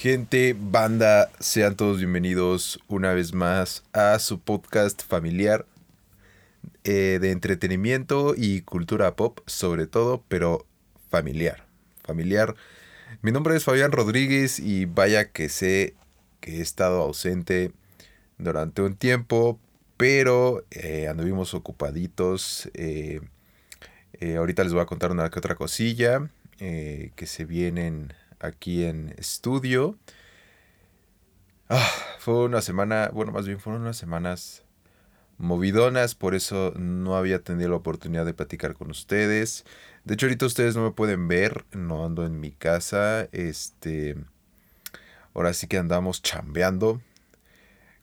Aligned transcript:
Gente, 0.00 0.56
banda, 0.58 1.30
sean 1.40 1.76
todos 1.76 1.98
bienvenidos 1.98 2.80
una 2.88 3.12
vez 3.12 3.34
más 3.34 3.84
a 3.92 4.18
su 4.18 4.40
podcast 4.40 5.02
familiar 5.04 5.66
eh, 6.84 7.18
de 7.20 7.32
entretenimiento 7.32 8.32
y 8.34 8.62
cultura 8.62 9.14
pop, 9.14 9.40
sobre 9.44 9.86
todo, 9.86 10.24
pero 10.26 10.64
familiar. 11.10 11.66
Familiar. 12.02 12.54
Mi 13.20 13.30
nombre 13.30 13.54
es 13.54 13.64
Fabián 13.64 13.92
Rodríguez 13.92 14.58
y 14.58 14.86
vaya 14.86 15.32
que 15.32 15.50
sé 15.50 15.92
que 16.40 16.56
he 16.56 16.60
estado 16.62 17.02
ausente 17.02 17.70
durante 18.38 18.80
un 18.80 18.96
tiempo, 18.96 19.60
pero 19.98 20.64
eh, 20.70 21.08
anduvimos 21.08 21.52
ocupaditos. 21.52 22.70
Eh, 22.72 23.20
ahorita 24.38 24.64
les 24.64 24.72
voy 24.72 24.80
a 24.80 24.86
contar 24.86 25.10
una 25.10 25.28
que 25.28 25.38
otra 25.38 25.56
cosilla 25.56 26.30
que 26.56 27.26
se 27.26 27.44
vienen 27.44 28.14
aquí 28.40 28.84
en 28.84 29.14
estudio. 29.16 29.98
Ah, 31.68 31.88
fue 32.18 32.44
una 32.44 32.62
semana, 32.62 33.10
bueno, 33.12 33.32
más 33.32 33.46
bien 33.46 33.60
fueron 33.60 33.82
unas 33.82 33.96
semanas 33.96 34.64
movidonas, 35.38 36.14
por 36.14 36.34
eso 36.34 36.72
no 36.76 37.16
había 37.16 37.42
tenido 37.42 37.70
la 37.70 37.76
oportunidad 37.76 38.26
de 38.26 38.34
platicar 38.34 38.74
con 38.74 38.90
ustedes. 38.90 39.64
De 40.04 40.14
hecho, 40.14 40.26
ahorita 40.26 40.46
ustedes 40.46 40.76
no 40.76 40.82
me 40.82 40.90
pueden 40.90 41.28
ver, 41.28 41.64
no 41.72 42.04
ando 42.04 42.26
en 42.26 42.40
mi 42.40 42.50
casa, 42.50 43.28
este, 43.32 44.16
ahora 45.34 45.52
sí 45.54 45.66
que 45.66 45.78
andamos 45.78 46.22
chambeando 46.22 47.00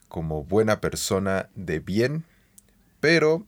como 0.08 0.44
buena 0.44 0.80
persona 0.80 1.50
de 1.56 1.80
bien, 1.80 2.24
pero 3.00 3.46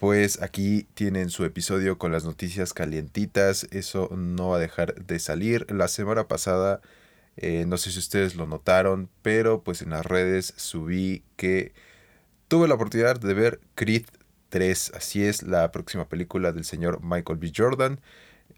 pues 0.00 0.40
aquí 0.40 0.88
tienen 0.94 1.28
su 1.28 1.44
episodio 1.44 1.98
con 1.98 2.10
las 2.10 2.24
noticias 2.24 2.72
calientitas. 2.72 3.64
Eso 3.70 4.08
no 4.16 4.48
va 4.48 4.56
a 4.56 4.58
dejar 4.58 4.94
de 4.94 5.18
salir. 5.18 5.66
La 5.70 5.88
semana 5.88 6.26
pasada, 6.26 6.80
eh, 7.36 7.66
no 7.66 7.76
sé 7.76 7.92
si 7.92 7.98
ustedes 7.98 8.34
lo 8.34 8.46
notaron, 8.46 9.10
pero 9.20 9.62
pues 9.62 9.82
en 9.82 9.90
las 9.90 10.06
redes 10.06 10.54
subí 10.56 11.22
que 11.36 11.74
tuve 12.48 12.66
la 12.66 12.76
oportunidad 12.76 13.20
de 13.20 13.34
ver 13.34 13.60
Creed 13.74 14.06
3. 14.48 14.92
Así 14.94 15.22
es, 15.22 15.42
la 15.42 15.70
próxima 15.70 16.08
película 16.08 16.52
del 16.52 16.64
señor 16.64 17.00
Michael 17.02 17.38
B. 17.38 17.52
Jordan. 17.54 18.00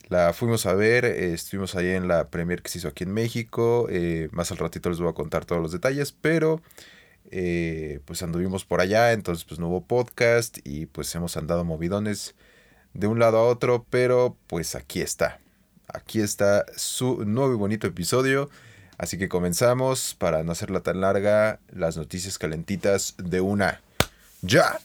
La 0.08 0.32
fuimos 0.34 0.64
a 0.66 0.74
ver, 0.74 1.04
eh, 1.04 1.32
estuvimos 1.32 1.74
ahí 1.74 1.88
en 1.88 2.06
la 2.06 2.30
premier 2.30 2.62
que 2.62 2.70
se 2.70 2.78
hizo 2.78 2.86
aquí 2.86 3.02
en 3.02 3.12
México. 3.12 3.88
Eh, 3.90 4.28
más 4.30 4.52
al 4.52 4.58
ratito 4.58 4.90
les 4.90 5.00
voy 5.00 5.10
a 5.10 5.14
contar 5.14 5.44
todos 5.44 5.60
los 5.60 5.72
detalles, 5.72 6.12
pero 6.12 6.62
eh, 7.32 8.00
pues 8.04 8.22
anduvimos 8.22 8.64
por 8.64 8.80
allá, 8.80 9.12
entonces 9.12 9.44
pues 9.44 9.58
no 9.58 9.68
hubo 9.68 9.84
podcast 9.84 10.58
y 10.64 10.86
pues 10.86 11.12
hemos 11.14 11.36
andado 11.36 11.64
movidones 11.64 12.34
de 12.94 13.06
un 13.06 13.18
lado 13.18 13.38
a 13.38 13.44
otro, 13.44 13.86
pero 13.90 14.36
pues 14.46 14.74
aquí 14.74 15.00
está. 15.00 15.40
Aquí 15.88 16.20
está 16.20 16.64
su 16.76 17.24
nuevo 17.24 17.52
y 17.54 17.56
bonito 17.56 17.86
episodio. 17.86 18.50
Así 18.98 19.18
que 19.18 19.28
comenzamos 19.28 20.14
para 20.14 20.44
no 20.44 20.52
hacerla 20.52 20.80
tan 20.80 21.00
larga, 21.00 21.58
las 21.72 21.96
noticias 21.96 22.38
calentitas 22.38 23.14
de 23.18 23.40
una. 23.40 23.80
¡Ya! 24.42 24.78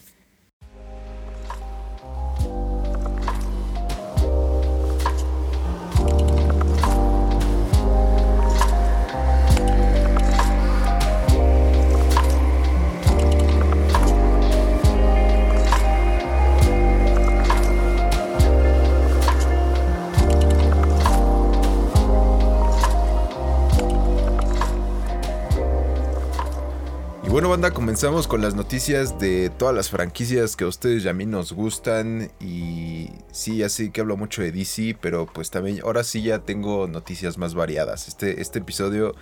Bueno, 27.38 27.50
banda, 27.50 27.70
comenzamos 27.70 28.28
con 28.28 28.42
las 28.42 28.56
noticias 28.56 29.20
de 29.20 29.52
todas 29.52 29.76
las 29.76 29.92
franquicias 29.92 30.56
que 30.56 30.64
a 30.64 30.68
ustedes 30.68 31.06
y 31.06 31.08
a 31.08 31.14
mí 31.14 31.28
nos 31.28 31.54
gustan. 31.54 32.32
Y 32.40 33.12
sí, 33.32 33.58
ya 33.58 33.70
sé 33.70 33.92
que 33.92 34.02
hablo 34.02 34.18
mucho 34.18 34.42
de 34.42 34.52
DC, 34.52 34.98
pero 35.00 35.28
pues 35.28 35.52
también 35.52 35.80
ahora 35.84 36.04
sí 36.04 36.24
ya 36.24 36.40
tengo 36.40 36.88
noticias 36.88 37.38
más 37.38 37.54
variadas. 37.54 38.08
Este, 38.08 38.42
este 38.42 38.58
episodio, 38.58 39.14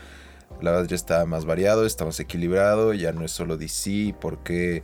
la 0.62 0.72
verdad, 0.72 0.88
ya 0.88 0.96
está 0.96 1.26
más 1.26 1.44
variado, 1.44 1.86
está 1.86 2.06
más 2.06 2.18
equilibrado, 2.22 2.94
ya 2.94 3.12
no 3.12 3.26
es 3.26 3.32
solo 3.32 3.58
DC, 3.58 4.16
porque 4.22 4.84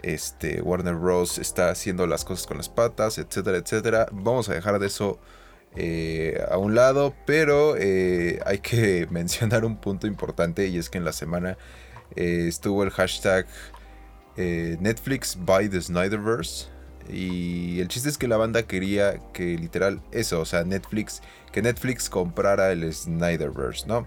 este, 0.00 0.62
Warner 0.62 0.94
Bros. 0.94 1.36
está 1.36 1.68
haciendo 1.68 2.06
las 2.06 2.24
cosas 2.24 2.46
con 2.46 2.56
las 2.56 2.70
patas, 2.70 3.18
etcétera, 3.18 3.58
etcétera. 3.58 4.06
Vamos 4.12 4.48
a 4.48 4.54
dejar 4.54 4.78
de 4.78 4.86
eso. 4.86 5.18
Eh, 5.74 6.42
a 6.50 6.58
un 6.58 6.74
lado, 6.74 7.14
pero 7.26 7.76
eh, 7.78 8.40
hay 8.46 8.60
que 8.60 9.06
mencionar 9.10 9.66
un 9.66 9.76
punto 9.76 10.06
importante 10.06 10.68
y 10.68 10.78
es 10.78 10.88
que 10.88 10.96
en 10.96 11.04
la 11.04 11.12
semana 11.12 11.58
eh, 12.16 12.46
estuvo 12.48 12.82
el 12.84 12.90
hashtag 12.90 13.46
eh, 14.36 14.76
Netflix 14.80 15.36
by 15.38 15.68
the 15.68 15.80
Snyderverse. 15.80 16.66
Y 17.08 17.80
el 17.80 17.88
chiste 17.88 18.08
es 18.08 18.16
que 18.16 18.28
la 18.28 18.36
banda 18.36 18.62
quería 18.62 19.18
que 19.32 19.58
literal 19.58 20.00
eso, 20.12 20.40
o 20.40 20.44
sea, 20.44 20.62
Netflix, 20.64 21.20
que 21.50 21.60
Netflix 21.60 22.08
comprara 22.08 22.70
el 22.70 22.92
Snyderverse, 22.92 23.86
¿no? 23.86 24.06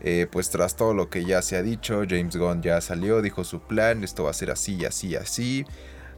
Eh, 0.00 0.26
pues 0.30 0.48
tras 0.48 0.76
todo 0.76 0.94
lo 0.94 1.10
que 1.10 1.24
ya 1.24 1.42
se 1.42 1.56
ha 1.56 1.62
dicho, 1.62 2.04
James 2.08 2.36
Gunn 2.36 2.62
ya 2.62 2.80
salió, 2.80 3.20
dijo 3.20 3.44
su 3.44 3.60
plan, 3.60 4.04
esto 4.04 4.24
va 4.24 4.30
a 4.30 4.34
ser 4.34 4.50
así, 4.50 4.84
así, 4.84 5.16
así. 5.16 5.66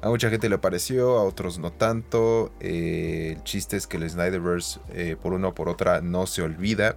A 0.03 0.09
mucha 0.09 0.31
gente 0.31 0.49
le 0.49 0.59
pareció, 0.59 1.19
a 1.19 1.25
otros 1.25 1.59
no 1.59 1.73
tanto. 1.73 2.53
el 2.61 3.43
chiste 3.43 3.77
es 3.77 3.87
que 3.87 3.97
el 3.97 4.09
Snyderverse, 4.09 4.81
por 5.21 5.33
una 5.33 5.49
o 5.49 5.55
por 5.55 5.69
otra, 5.69 6.01
no 6.01 6.27
se 6.27 6.43
olvida. 6.43 6.97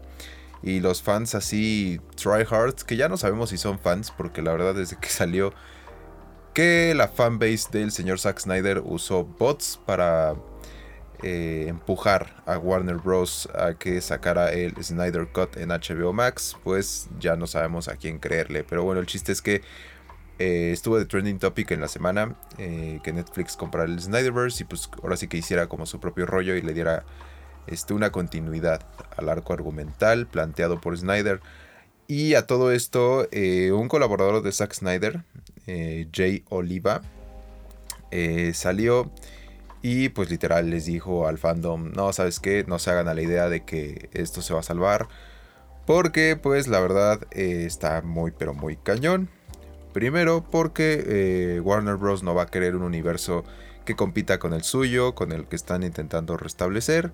Y 0.64 0.80
los 0.80 1.02
fans 1.02 1.36
así, 1.36 2.00
tryhards, 2.16 2.84
que 2.84 2.96
ya 2.96 3.10
no 3.10 3.18
sabemos 3.18 3.50
si 3.50 3.58
son 3.58 3.80
fans, 3.80 4.12
porque 4.12 4.42
la 4.42 4.52
verdad 4.54 4.76
desde 4.76 4.98
que 4.98 5.10
salió 5.10 5.54
que 6.54 6.94
la 6.96 7.08
fanbase 7.08 7.70
del 7.72 7.92
señor 7.92 8.20
Zack 8.20 8.40
Snyder 8.40 8.82
usó 8.86 9.26
bots 9.26 9.80
para 9.86 10.36
eh, 11.24 11.66
empujar 11.68 12.44
a 12.46 12.58
Warner 12.58 12.98
Bros. 12.98 13.50
a 13.56 13.74
que 13.74 14.02
sacara 14.02 14.52
el 14.52 14.76
Snyder 14.84 15.28
Cut 15.32 15.58
en 15.58 15.70
HBO 15.70 16.14
Max, 16.14 16.58
pues 16.64 17.10
ya 17.20 17.36
no 17.36 17.48
sabemos 17.48 17.88
a 17.88 17.96
quién 17.96 18.20
creerle. 18.20 18.64
Pero 18.64 18.84
bueno, 18.84 19.02
el 19.02 19.08
chiste 19.08 19.32
es 19.32 19.42
que 19.42 19.62
eh, 20.40 20.72
estuvo 20.74 20.98
de 20.98 21.06
trending 21.06 21.40
topic 21.40 21.72
en 21.72 21.80
la 21.80 21.88
semana 21.88 22.36
eh, 22.58 23.00
que 23.04 23.14
Netflix 23.14 23.56
comprara 23.56 23.90
el 23.90 24.02
Snyderverse 24.02 24.64
y 24.64 24.66
pues 24.66 24.90
ahora 25.02 25.16
sí 25.16 25.28
que 25.28 25.38
hiciera 25.38 25.68
como 25.68 25.86
su 25.86 26.00
propio 26.00 26.26
rollo 26.26 26.56
y 26.56 26.62
le 26.62 26.74
diera 26.74 27.06
este, 27.68 27.94
una 27.94 28.12
continuidad 28.12 28.82
al 29.18 29.30
arco 29.30 29.54
argumental 29.54 30.28
planteado 30.28 30.82
por 30.82 30.98
Snyder. 30.98 31.42
Y 32.08 32.36
a 32.36 32.46
todo 32.46 32.72
esto, 32.72 33.28
eh, 33.32 33.72
un 33.72 33.88
colaborador 33.88 34.44
de 34.44 34.52
Zack 34.52 34.74
Snyder, 34.74 35.24
eh, 35.68 36.08
Jay 36.14 36.44
Oliva, 36.50 37.02
eh, 38.12 38.52
salió 38.54 39.10
y 39.82 40.10
pues 40.10 40.30
literal 40.30 40.70
les 40.70 40.86
dijo 40.86 41.28
al 41.28 41.38
fandom, 41.38 41.92
no, 41.94 42.14
sabes 42.14 42.40
qué, 42.40 42.66
no 42.68 42.80
se 42.80 42.92
hagan 42.92 43.08
a 43.08 43.14
la 43.14 43.22
idea 43.22 43.50
de 43.50 43.64
que 43.64 44.10
esto 44.14 44.42
se 44.42 44.54
va 44.54 44.60
a 44.60 44.64
salvar. 44.64 45.08
Porque 45.86 46.38
pues 46.42 46.68
la 46.68 46.80
verdad 46.80 47.20
está 47.32 48.02
muy 48.02 48.32
pero 48.32 48.54
muy 48.54 48.78
cañón. 48.78 49.30
Primero 49.92 50.46
porque 50.50 51.60
Warner 51.62 51.98
Bros. 51.98 52.24
no 52.24 52.34
va 52.34 52.44
a 52.44 52.48
querer 52.48 52.76
un 52.76 52.84
universo 52.84 53.44
que 53.84 53.96
compita 53.96 54.40
con 54.40 54.54
el 54.54 54.64
suyo, 54.64 55.16
con 55.16 55.32
el 55.32 55.46
que 55.46 55.56
están 55.56 55.84
intentando 55.84 56.38
restablecer. 56.38 57.12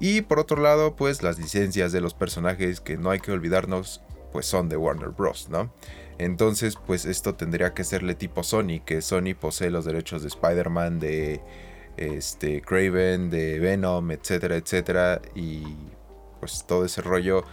Y 0.00 0.22
por 0.22 0.38
otro 0.38 0.60
lado, 0.60 0.96
pues 0.96 1.22
las 1.22 1.38
licencias 1.38 1.92
de 1.92 2.00
los 2.00 2.14
personajes 2.14 2.80
que 2.80 2.96
no 2.96 3.10
hay 3.10 3.20
que 3.20 3.32
olvidarnos, 3.32 4.02
pues 4.32 4.46
son 4.46 4.68
de 4.70 4.78
Warner 4.78 5.10
Bros., 5.10 5.48
¿no? 5.50 5.72
Entonces, 6.18 6.76
pues 6.86 7.04
esto 7.04 7.34
tendría 7.34 7.74
que 7.74 7.84
serle 7.84 8.14
tipo 8.14 8.42
Sony, 8.42 8.80
que 8.84 9.02
Sony 9.02 9.34
posee 9.38 9.70
los 9.70 9.84
derechos 9.84 10.22
de 10.22 10.28
Spider-Man, 10.28 10.98
de 11.00 11.42
este, 11.96 12.62
Craven, 12.62 13.30
de 13.30 13.58
Venom, 13.58 14.10
etcétera, 14.10 14.56
etcétera. 14.56 15.20
Y 15.34 15.62
pues 16.40 16.64
todo 16.66 16.84
ese 16.86 17.02
rollo 17.02 17.44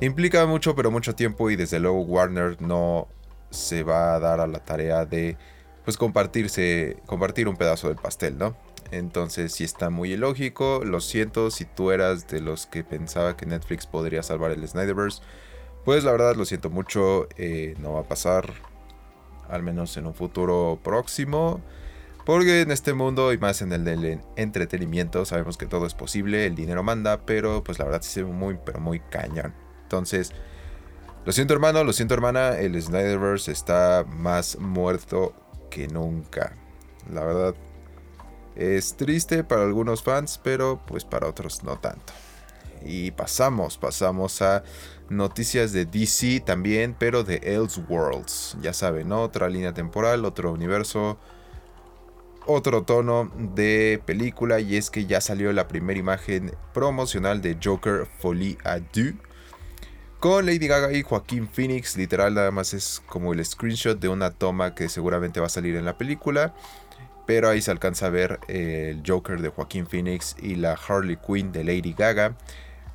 implica 0.00 0.46
mucho, 0.46 0.74
pero 0.76 0.90
mucho 0.90 1.14
tiempo 1.14 1.50
y 1.50 1.56
desde 1.56 1.80
luego 1.80 2.00
Warner 2.02 2.60
no 2.62 3.08
se 3.50 3.82
va 3.82 4.14
a 4.14 4.20
dar 4.20 4.40
a 4.40 4.46
la 4.46 4.60
tarea 4.60 5.04
de 5.04 5.36
pues 5.84 5.96
compartirse, 5.96 6.96
compartir 7.06 7.48
un 7.48 7.56
pedazo 7.56 7.88
del 7.88 7.96
pastel, 7.96 8.38
¿no? 8.38 8.56
Entonces 8.90 9.52
sí 9.52 9.64
está 9.64 9.90
muy 9.90 10.12
ilógico. 10.12 10.82
Lo 10.84 11.00
siento 11.00 11.50
si 11.50 11.64
tú 11.64 11.90
eras 11.90 12.28
de 12.28 12.40
los 12.40 12.66
que 12.66 12.84
pensaba 12.84 13.36
que 13.36 13.46
Netflix 13.46 13.86
podría 13.86 14.22
salvar 14.22 14.50
el 14.50 14.66
Snyderverse. 14.66 15.22
Pues 15.84 16.04
la 16.04 16.12
verdad 16.12 16.36
lo 16.36 16.44
siento 16.44 16.70
mucho. 16.70 17.28
Eh, 17.36 17.74
no 17.78 17.94
va 17.94 18.00
a 18.00 18.08
pasar. 18.08 18.52
Al 19.48 19.62
menos 19.62 19.96
en 19.96 20.06
un 20.06 20.14
futuro 20.14 20.78
próximo. 20.82 21.60
Porque 22.24 22.62
en 22.62 22.72
este 22.72 22.92
mundo 22.92 23.32
y 23.32 23.38
más 23.38 23.62
en 23.62 23.72
el 23.72 23.84
del 23.84 24.20
entretenimiento 24.34 25.24
sabemos 25.24 25.56
que 25.56 25.66
todo 25.66 25.86
es 25.86 25.94
posible. 25.94 26.46
El 26.46 26.54
dinero 26.54 26.82
manda. 26.82 27.24
Pero 27.26 27.62
pues 27.62 27.78
la 27.78 27.84
verdad 27.84 28.02
sí 28.02 28.20
es 28.20 28.26
muy 28.26 28.58
pero 28.64 28.80
muy 28.80 29.00
cañón. 29.00 29.54
Entonces... 29.82 30.32
Lo 31.24 31.32
siento 31.32 31.54
hermano, 31.54 31.82
lo 31.82 31.92
siento 31.92 32.14
hermana. 32.14 32.56
El 32.56 32.80
Snyderverse 32.80 33.50
está 33.50 34.04
más 34.08 34.60
muerto 34.60 35.34
que 35.70 35.88
nunca. 35.88 36.54
La 37.12 37.24
verdad 37.24 37.54
es 38.56 38.96
triste 38.96 39.44
para 39.44 39.62
algunos 39.62 40.02
fans, 40.02 40.40
pero 40.42 40.80
pues 40.86 41.04
para 41.04 41.28
otros 41.28 41.62
no 41.62 41.78
tanto. 41.78 42.12
Y 42.84 43.10
pasamos, 43.10 43.78
pasamos 43.78 44.42
a 44.42 44.62
noticias 45.08 45.72
de 45.72 45.84
DC 45.84 46.40
también, 46.40 46.94
pero 46.98 47.24
de 47.24 47.36
Elseworlds. 47.36 48.56
Ya 48.60 48.72
saben, 48.72 49.12
otra 49.12 49.48
línea 49.48 49.74
temporal, 49.74 50.24
otro 50.24 50.52
universo, 50.52 51.18
otro 52.46 52.82
tono 52.84 53.30
de 53.54 54.00
película. 54.04 54.60
Y 54.60 54.76
es 54.76 54.90
que 54.90 55.06
ya 55.06 55.20
salió 55.20 55.52
la 55.52 55.68
primera 55.68 55.98
imagen 55.98 56.52
promocional 56.72 57.42
de 57.42 57.56
Joker 57.62 58.06
Folie 58.20 58.58
à 58.64 58.78
Deux. 58.78 59.14
Con 60.20 60.46
Lady 60.46 60.66
Gaga 60.66 60.92
y 60.92 61.02
Joaquín 61.02 61.46
Phoenix, 61.46 61.96
literal 61.96 62.34
nada 62.34 62.50
más 62.50 62.72
es 62.72 63.02
como 63.06 63.34
el 63.34 63.44
screenshot 63.44 64.00
de 64.00 64.08
una 64.08 64.30
toma 64.30 64.74
que 64.74 64.88
seguramente 64.88 65.40
va 65.40 65.46
a 65.46 65.50
salir 65.50 65.76
en 65.76 65.84
la 65.84 65.98
película. 65.98 66.54
Pero 67.26 67.48
ahí 67.48 67.60
se 67.60 67.70
alcanza 67.70 68.06
a 68.06 68.10
ver 68.10 68.38
el 68.48 69.02
Joker 69.06 69.40
de 69.40 69.48
Joaquín 69.48 69.86
Phoenix 69.86 70.36
y 70.40 70.54
la 70.54 70.74
Harley 70.74 71.16
Quinn 71.16 71.52
de 71.52 71.64
Lady 71.64 71.92
Gaga 71.92 72.36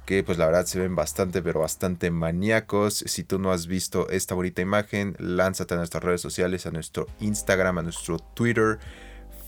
que 0.06 0.24
pues 0.24 0.38
la 0.38 0.46
verdad 0.46 0.66
se 0.66 0.80
ven 0.80 0.96
bastante 0.96 1.42
pero 1.42 1.62
bastante 1.62 2.12
maníacos. 2.12 3.04
Si 3.08 3.24
tú 3.24 3.40
no 3.40 3.52
has 3.52 3.68
visto 3.68 4.10
esta 4.10 4.36
bonita 4.36 4.62
imagen, 4.62 5.16
lánzate 5.20 5.74
a 5.74 5.78
nuestras 5.78 6.04
redes 6.04 6.22
sociales, 6.22 6.66
a 6.66 6.72
nuestro 6.72 7.08
Instagram, 7.20 7.78
a 7.78 7.84
nuestro 7.84 8.20
Twitter, 8.20 8.80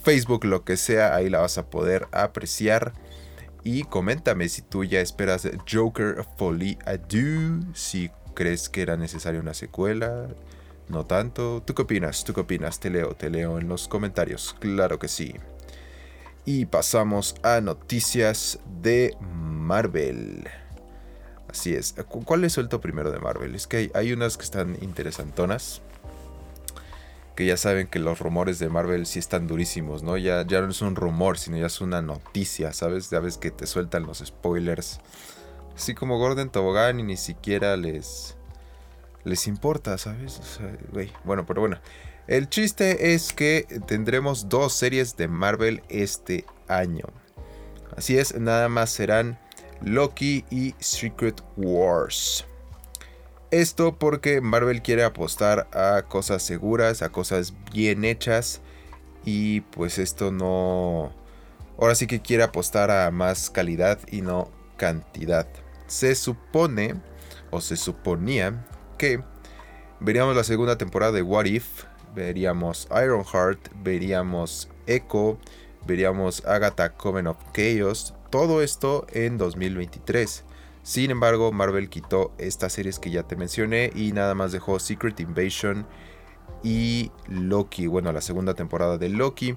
Facebook, 0.03 0.45
lo 0.45 0.63
que 0.63 0.77
sea, 0.77 1.15
ahí 1.15 1.30
la 1.30 1.39
vas 1.39 1.57
a 1.57 1.69
poder 1.69 2.07
apreciar. 2.12 2.94
Y 3.63 3.83
coméntame 3.83 4.50
si 4.50 4.62
tú 4.62 4.83
ya 4.83 5.00
esperas 5.00 5.47
Joker 5.69 6.25
Folie 6.38 6.77
Adieu, 6.85 7.62
si 7.74 8.12
crees 8.33 8.69
que 8.69 8.81
era 8.81 8.97
necesaria 8.97 9.39
una 9.39 9.53
secuela, 9.53 10.27
no 10.88 11.06
tanto. 11.06 11.63
¿Tú 11.65 11.74
qué 11.74 11.83
opinas? 11.83 12.24
¿Tú 12.24 12.33
qué 12.33 12.41
opinas? 12.41 12.80
Te 12.80 12.89
leo, 12.89 13.15
te 13.15 13.30
leo 13.30 13.59
en 13.59 13.68
los 13.68 13.88
comentarios. 13.88 14.56
Claro 14.59 15.00
que 15.00 15.07
sí. 15.07 15.35
Y 16.45 16.65
pasamos 16.65 17.35
a 17.41 17.62
noticias 17.62 18.59
de 18.81 19.15
Marvel. 19.21 20.50
Así 21.50 21.74
es. 21.74 21.95
¿Cuál 22.25 22.41
le 22.41 22.50
suelto 22.50 22.81
primero 22.81 23.12
de 23.12 23.19
Marvel? 23.19 23.56
Es 23.56 23.68
que 23.68 23.91
hay, 23.94 24.12
unas 24.12 24.38
que 24.38 24.44
están 24.44 24.77
interesantonas. 24.81 25.81
Que 27.35 27.45
ya 27.45 27.57
saben 27.57 27.88
que 27.88 28.00
los 28.00 28.19
rumores 28.19 28.59
de 28.59 28.69
Marvel 28.69 29.06
sí 29.06 29.19
están 29.19 29.47
durísimos, 29.47 30.03
¿no? 30.03 30.18
Ya, 30.18 30.45
ya 30.45 30.62
no 30.62 30.69
es 30.69 30.81
un 30.81 30.95
rumor, 30.95 31.38
sino 31.38 31.57
ya 31.57 31.68
es 31.68 31.81
una 31.81 32.01
noticia, 32.01 32.74
¿sabes? 32.74 33.09
Ya 33.09 33.19
ves 33.19 33.38
que 33.38 33.50
te 33.50 33.65
sueltan 33.65 34.06
los 34.06 34.19
spoilers. 34.19 35.00
Así 35.75 35.95
como 35.95 36.19
Gordon 36.19 36.51
Tobogán 36.51 37.00
y 37.00 37.03
ni 37.03 37.18
siquiera 37.18 37.75
les, 37.77 38.35
les 39.24 39.48
importa, 39.48 39.98
¿sabes? 39.98 40.60
bueno, 41.24 41.46
pero 41.46 41.62
bueno. 41.62 41.80
El 42.28 42.48
chiste 42.48 43.14
es 43.14 43.34
que 43.34 43.68
tendremos 43.86 44.48
dos 44.48 44.74
series 44.74 45.18
de 45.18 45.28
Marvel 45.28 45.84
este 45.90 46.46
año. 46.70 47.06
Así 47.98 48.18
es, 48.18 48.40
nada 48.40 48.70
más 48.70 48.92
serán 48.92 49.38
Loki 49.81 50.46
y 50.50 50.74
Secret 50.80 51.44
Wars. 51.58 52.46
Esto 53.52 54.00
porque 54.00 54.42
Marvel 54.42 54.81
quiere 54.81 55.04
apostar 55.04 55.68
a 55.74 56.04
cosas 56.08 56.42
seguras, 56.42 57.02
a 57.02 57.10
cosas 57.10 57.54
bien 57.74 58.06
hechas. 58.06 58.62
Y 59.26 59.62
pues 59.62 60.00
esto 60.00 60.31
no... 60.31 61.14
Ahora 61.78 61.96
sí 61.96 62.08
que 62.08 62.22
quiere 62.22 62.44
apostar 62.44 62.90
a 62.90 63.12
más 63.12 63.50
calidad 63.50 64.00
y 64.10 64.22
no 64.22 64.50
cantidad. 64.78 65.48
Se 65.88 66.16
supone, 66.16 66.96
o 67.52 67.62
se 67.62 67.78
suponía, 67.78 68.66
veríamos 70.00 70.36
la 70.36 70.44
segunda 70.44 70.78
temporada 70.78 71.12
de 71.12 71.22
What 71.22 71.46
If, 71.46 71.84
veríamos 72.16 72.88
Ironheart, 72.90 73.70
veríamos 73.84 74.70
Echo, 74.88 75.38
veríamos 75.86 76.46
Agatha 76.46 76.94
Coven 76.94 77.28
of 77.28 77.38
Chaos, 77.54 78.14
todo 78.30 78.62
esto 78.62 79.06
en 79.12 79.38
2023. 79.38 80.46
Sin 80.84 81.12
embargo, 81.12 81.52
Marvel 81.52 81.90
quitó 81.90 82.34
estas 82.38 82.74
series 82.74 83.00
que 83.00 83.12
ya 83.12 83.24
te 83.24 83.36
mencioné 83.36 83.92
y 83.96 84.12
nada 84.12 84.36
más 84.36 84.52
dejó 84.52 84.80
Secret 84.80 85.20
Invasion 85.20 85.86
y 86.64 87.12
Loki, 87.28 87.88
bueno, 87.88 88.12
la 88.12 88.22
segunda 88.22 88.54
temporada 88.54 88.98
de 88.98 89.10
Loki. 89.10 89.56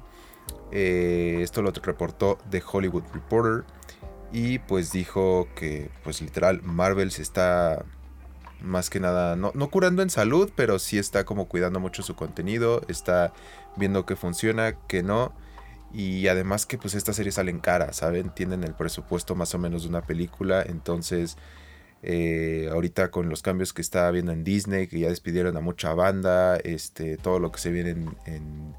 Eh, 0.72 1.38
esto 1.42 1.62
lo 1.62 1.70
reportó 1.70 2.38
The 2.50 2.62
Hollywood 2.72 3.04
Reporter 3.12 3.64
y 4.32 4.58
pues 4.60 4.92
dijo 4.92 5.48
que 5.54 5.90
pues 6.02 6.20
literal 6.20 6.62
Marvel 6.62 7.10
se 7.10 7.22
está 7.22 7.84
más 8.60 8.90
que 8.90 9.00
nada, 9.00 9.36
no, 9.36 9.52
curando 9.70 10.02
en 10.02 10.10
salud, 10.10 10.50
pero 10.56 10.78
sí 10.78 10.98
está 10.98 11.24
como 11.24 11.46
cuidando 11.46 11.80
mucho 11.80 12.02
su 12.02 12.14
contenido, 12.14 12.82
está 12.88 13.32
viendo 13.76 14.06
que 14.06 14.16
funciona, 14.16 14.78
que 14.88 15.02
no. 15.02 15.32
Y 15.92 16.28
además 16.28 16.66
que 16.66 16.78
pues 16.78 16.94
estas 16.94 17.16
series 17.16 17.36
salen 17.36 17.60
caras, 17.60 17.96
¿saben? 17.96 18.30
Tienen 18.34 18.64
el 18.64 18.74
presupuesto 18.74 19.34
más 19.34 19.54
o 19.54 19.58
menos 19.58 19.82
de 19.84 19.88
una 19.88 20.02
película. 20.02 20.62
Entonces, 20.62 21.36
eh, 22.02 22.68
ahorita 22.72 23.10
con 23.10 23.28
los 23.28 23.42
cambios 23.42 23.72
que 23.72 23.82
está 23.82 24.08
habiendo 24.08 24.32
en 24.32 24.44
Disney, 24.44 24.88
que 24.88 25.00
ya 25.00 25.08
despidieron 25.08 25.56
a 25.56 25.60
mucha 25.60 25.94
banda, 25.94 26.56
este, 26.56 27.16
todo 27.16 27.38
lo 27.38 27.52
que 27.52 27.60
se 27.60 27.70
viene 27.70 27.90
en, 28.26 28.74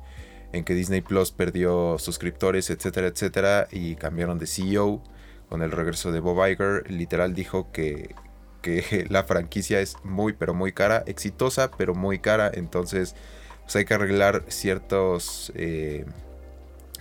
en 0.51 0.63
que 0.63 0.73
Disney 0.73 1.01
Plus 1.01 1.31
perdió 1.31 1.97
suscriptores, 1.97 2.69
etcétera, 2.69 3.07
etcétera, 3.07 3.68
y 3.71 3.95
cambiaron 3.95 4.38
de 4.38 4.47
CEO 4.47 5.01
con 5.50 5.62
el 5.62 5.71
regreso 5.71 6.12
de 6.12 6.19
Bob 6.19 6.45
Iger, 6.45 6.89
literal 6.91 7.33
dijo 7.33 7.71
que, 7.71 8.13
la 9.09 9.24
franquicia 9.24 9.80
es 9.80 9.98
muy 10.04 10.33
pero 10.33 10.54
muy 10.54 10.71
cara, 10.71 11.04
exitosa 11.06 11.71
pero 11.71 11.95
muy 11.95 12.19
cara, 12.19 12.51
entonces 12.54 13.15
pues 13.63 13.75
hay 13.75 13.86
que 13.86 13.94
arreglar 13.94 14.45
ciertos 14.48 15.51
eh, 15.56 16.06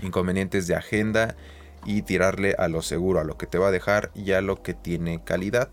inconvenientes 0.02 0.66
de 0.66 0.74
agenda 0.74 1.36
y 1.84 2.02
tirarle 2.02 2.54
a 2.58 2.68
lo 2.68 2.82
seguro, 2.82 3.20
a 3.20 3.24
lo 3.24 3.38
que 3.38 3.46
te 3.46 3.58
va 3.58 3.68
a 3.68 3.70
dejar 3.70 4.10
y 4.14 4.32
a 4.32 4.40
lo 4.40 4.62
que 4.62 4.74
tiene 4.74 5.22
calidad. 5.22 5.70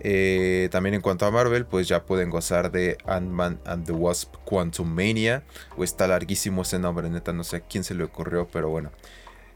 Eh, 0.00 0.68
también 0.70 0.94
en 0.94 1.00
cuanto 1.00 1.26
a 1.26 1.30
Marvel, 1.30 1.66
pues 1.66 1.88
ya 1.88 2.04
pueden 2.04 2.30
gozar 2.30 2.70
de 2.70 2.98
Ant-Man 3.06 3.60
and 3.64 3.86
the 3.86 3.92
Wasp 3.92 4.34
Quantum 4.44 4.88
Mania. 4.88 5.42
O 5.76 5.84
está 5.84 6.06
larguísimo 6.06 6.62
ese 6.62 6.78
nombre, 6.78 7.08
neta, 7.10 7.32
no 7.32 7.44
sé 7.44 7.56
a 7.56 7.60
quién 7.60 7.84
se 7.84 7.94
le 7.94 8.04
ocurrió, 8.04 8.46
pero 8.52 8.68
bueno. 8.68 8.90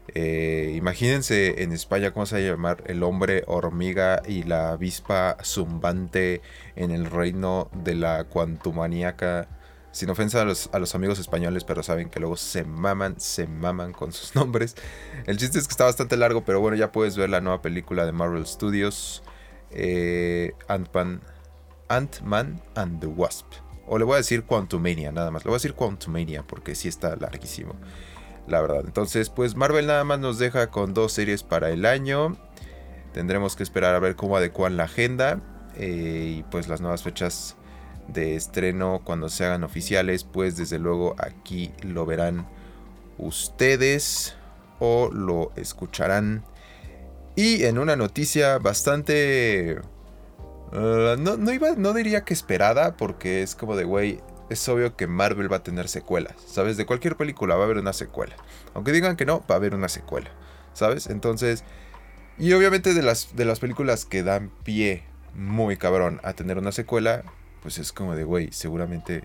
Eh, 0.09 0.73
imagínense 0.75 1.63
en 1.63 1.71
España 1.71 2.11
cómo 2.11 2.25
se 2.25 2.35
va 2.35 2.41
a 2.41 2.51
llamar 2.51 2.83
el 2.87 3.03
hombre 3.03 3.43
hormiga 3.47 4.21
y 4.27 4.43
la 4.43 4.71
avispa 4.71 5.37
zumbante 5.43 6.41
en 6.75 6.91
el 6.91 7.05
reino 7.05 7.69
de 7.73 7.95
la 7.95 8.25
cuantumaníaca. 8.25 9.47
Sin 9.91 10.09
ofensa 10.09 10.41
a 10.41 10.45
los, 10.45 10.95
amigos 10.95 11.19
españoles, 11.19 11.63
pero 11.63 11.83
saben 11.83 12.09
que 12.09 12.19
luego 12.19 12.35
se 12.35 12.63
maman, 12.63 13.19
se 13.19 13.45
maman 13.45 13.93
con 13.93 14.11
sus 14.11 14.33
nombres. 14.35 14.75
El 15.27 15.37
chiste 15.37 15.59
es 15.59 15.67
que 15.67 15.71
está 15.71 15.85
bastante 15.85 16.17
largo, 16.17 16.43
pero 16.43 16.59
bueno, 16.59 16.75
ya 16.75 16.91
puedes 16.91 17.15
ver 17.15 17.29
la 17.29 17.41
nueva 17.41 17.61
película 17.61 18.05
de 18.05 18.11
Marvel 18.11 18.45
Studios. 18.47 19.23
Eh, 19.69 20.53
Ant-Man 20.67 21.21
Ant 21.89 22.17
and 22.75 22.99
the 22.99 23.07
Wasp. 23.07 23.45
O 23.85 23.97
le 23.97 24.05
voy 24.05 24.15
a 24.15 24.17
decir 24.17 24.43
Quantumania, 24.43 25.11
nada 25.11 25.29
más. 25.29 25.43
Le 25.43 25.49
voy 25.49 25.55
a 25.55 25.57
decir 25.57 25.73
Quantumania 25.73 26.43
porque 26.43 26.73
sí 26.73 26.87
está 26.87 27.15
larguísimo 27.15 27.75
la 28.47 28.61
verdad. 28.61 28.83
Entonces, 28.85 29.29
pues 29.29 29.55
Marvel 29.55 29.87
nada 29.87 30.03
más 30.03 30.19
nos 30.19 30.39
deja 30.39 30.67
con 30.67 30.93
dos 30.93 31.13
series 31.13 31.43
para 31.43 31.69
el 31.69 31.85
año. 31.85 32.37
Tendremos 33.13 33.55
que 33.55 33.63
esperar 33.63 33.95
a 33.95 33.99
ver 33.99 34.15
cómo 34.15 34.37
adecuan 34.37 34.77
la 34.77 34.85
agenda 34.85 35.39
eh, 35.75 36.37
y 36.39 36.43
pues 36.43 36.67
las 36.67 36.81
nuevas 36.81 37.03
fechas 37.03 37.55
de 38.07 38.35
estreno 38.35 39.01
cuando 39.03 39.29
se 39.29 39.45
hagan 39.45 39.63
oficiales, 39.63 40.23
pues 40.23 40.57
desde 40.57 40.79
luego 40.79 41.15
aquí 41.17 41.71
lo 41.81 42.05
verán 42.05 42.47
ustedes 43.17 44.35
o 44.79 45.09
lo 45.11 45.51
escucharán. 45.55 46.43
Y 47.35 47.63
en 47.63 47.77
una 47.79 47.95
noticia 47.95 48.57
bastante... 48.59 49.79
Uh, 50.71 51.15
no, 51.19 51.37
no, 51.37 51.51
iba, 51.51 51.75
no 51.75 51.93
diría 51.93 52.25
que 52.25 52.33
esperada, 52.33 52.97
porque 52.97 53.43
es 53.43 53.55
como 53.55 53.75
de, 53.75 53.83
güey, 53.83 54.21
es 54.49 54.67
obvio 54.69 54.95
que 54.95 55.07
Marvel 55.07 55.51
va 55.51 55.57
a 55.57 55.63
tener 55.63 55.87
secuelas, 55.87 56.35
¿sabes? 56.45 56.77
De 56.77 56.85
cualquier 56.85 57.15
película 57.15 57.55
va 57.55 57.61
a 57.61 57.65
haber 57.65 57.77
una 57.77 57.93
secuela. 57.93 58.35
Aunque 58.73 58.91
digan 58.91 59.15
que 59.15 59.25
no, 59.25 59.43
va 59.49 59.55
a 59.55 59.57
haber 59.57 59.75
una 59.75 59.89
secuela, 59.89 60.29
¿sabes? 60.73 61.07
Entonces, 61.07 61.63
y 62.37 62.53
obviamente 62.53 62.93
de 62.93 63.01
las, 63.01 63.35
de 63.35 63.45
las 63.45 63.59
películas 63.59 64.05
que 64.05 64.23
dan 64.23 64.51
pie 64.63 65.03
muy 65.35 65.77
cabrón 65.77 66.19
a 66.23 66.33
tener 66.33 66.57
una 66.57 66.71
secuela, 66.71 67.23
pues 67.61 67.77
es 67.77 67.91
como 67.91 68.15
de, 68.15 68.23
güey, 68.23 68.51
seguramente 68.51 69.23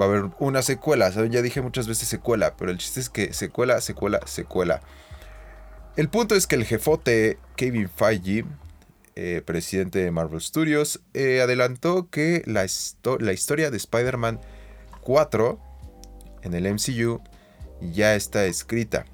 va 0.00 0.06
a 0.06 0.08
haber 0.08 0.30
una 0.38 0.62
secuela, 0.62 1.10
¿saben? 1.12 1.32
Ya 1.32 1.42
dije 1.42 1.62
muchas 1.62 1.88
veces 1.88 2.08
secuela, 2.08 2.54
pero 2.56 2.70
el 2.70 2.78
chiste 2.78 3.00
es 3.00 3.08
que 3.08 3.32
secuela, 3.32 3.80
secuela, 3.80 4.20
secuela. 4.26 4.82
El 5.96 6.08
punto 6.08 6.34
es 6.34 6.46
que 6.46 6.56
el 6.56 6.64
jefote 6.64 7.38
Kevin 7.56 7.88
Feige 7.88 8.44
eh, 9.18 9.42
presidente 9.44 9.98
de 10.00 10.10
Marvel 10.10 10.42
Studios, 10.42 11.00
eh, 11.14 11.40
adelantó 11.40 12.10
que 12.10 12.42
la, 12.44 12.64
historia 12.64 13.70
de 13.70 13.76
Spider-Man 13.78 14.40
4 15.00 15.58
en 16.42 16.52
el 16.52 16.70
MCU 16.74 17.22
ya 17.80 18.14
está 18.14 18.44
escrita. 18.44 19.06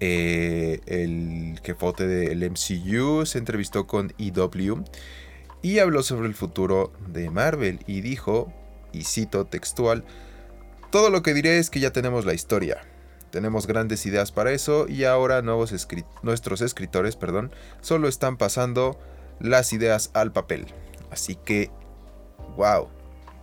Eh, 0.00 0.80
el 0.86 1.60
jefote 1.62 2.08
del 2.08 2.50
MCU 2.50 3.24
se 3.26 3.38
entrevistó 3.38 3.86
con 3.86 4.12
EW 4.18 4.82
y 5.62 5.78
habló 5.78 6.02
sobre 6.02 6.26
el 6.26 6.34
futuro 6.34 6.92
de 7.08 7.30
Marvel 7.30 7.78
y 7.86 8.00
dijo, 8.00 8.52
y 8.92 9.04
cito 9.04 9.46
textual, 9.46 10.04
todo 10.90 11.10
lo 11.10 11.22
que 11.22 11.32
diré 11.32 11.58
es 11.58 11.70
que 11.70 11.78
ya 11.78 11.92
tenemos 11.92 12.24
la 12.24 12.34
historia. 12.34 12.82
Tenemos 13.36 13.66
grandes 13.66 14.06
ideas 14.06 14.32
para 14.32 14.50
eso 14.52 14.88
y 14.88 15.04
ahora 15.04 15.42
nuevos 15.42 15.70
nuestros 16.22 16.62
escritores 16.62 17.16
perdón, 17.16 17.52
solo 17.82 18.08
están 18.08 18.38
pasando 18.38 18.98
las 19.40 19.74
ideas 19.74 20.10
al 20.14 20.32
papel. 20.32 20.64
Así 21.10 21.34
que, 21.36 21.70
wow, 22.56 22.88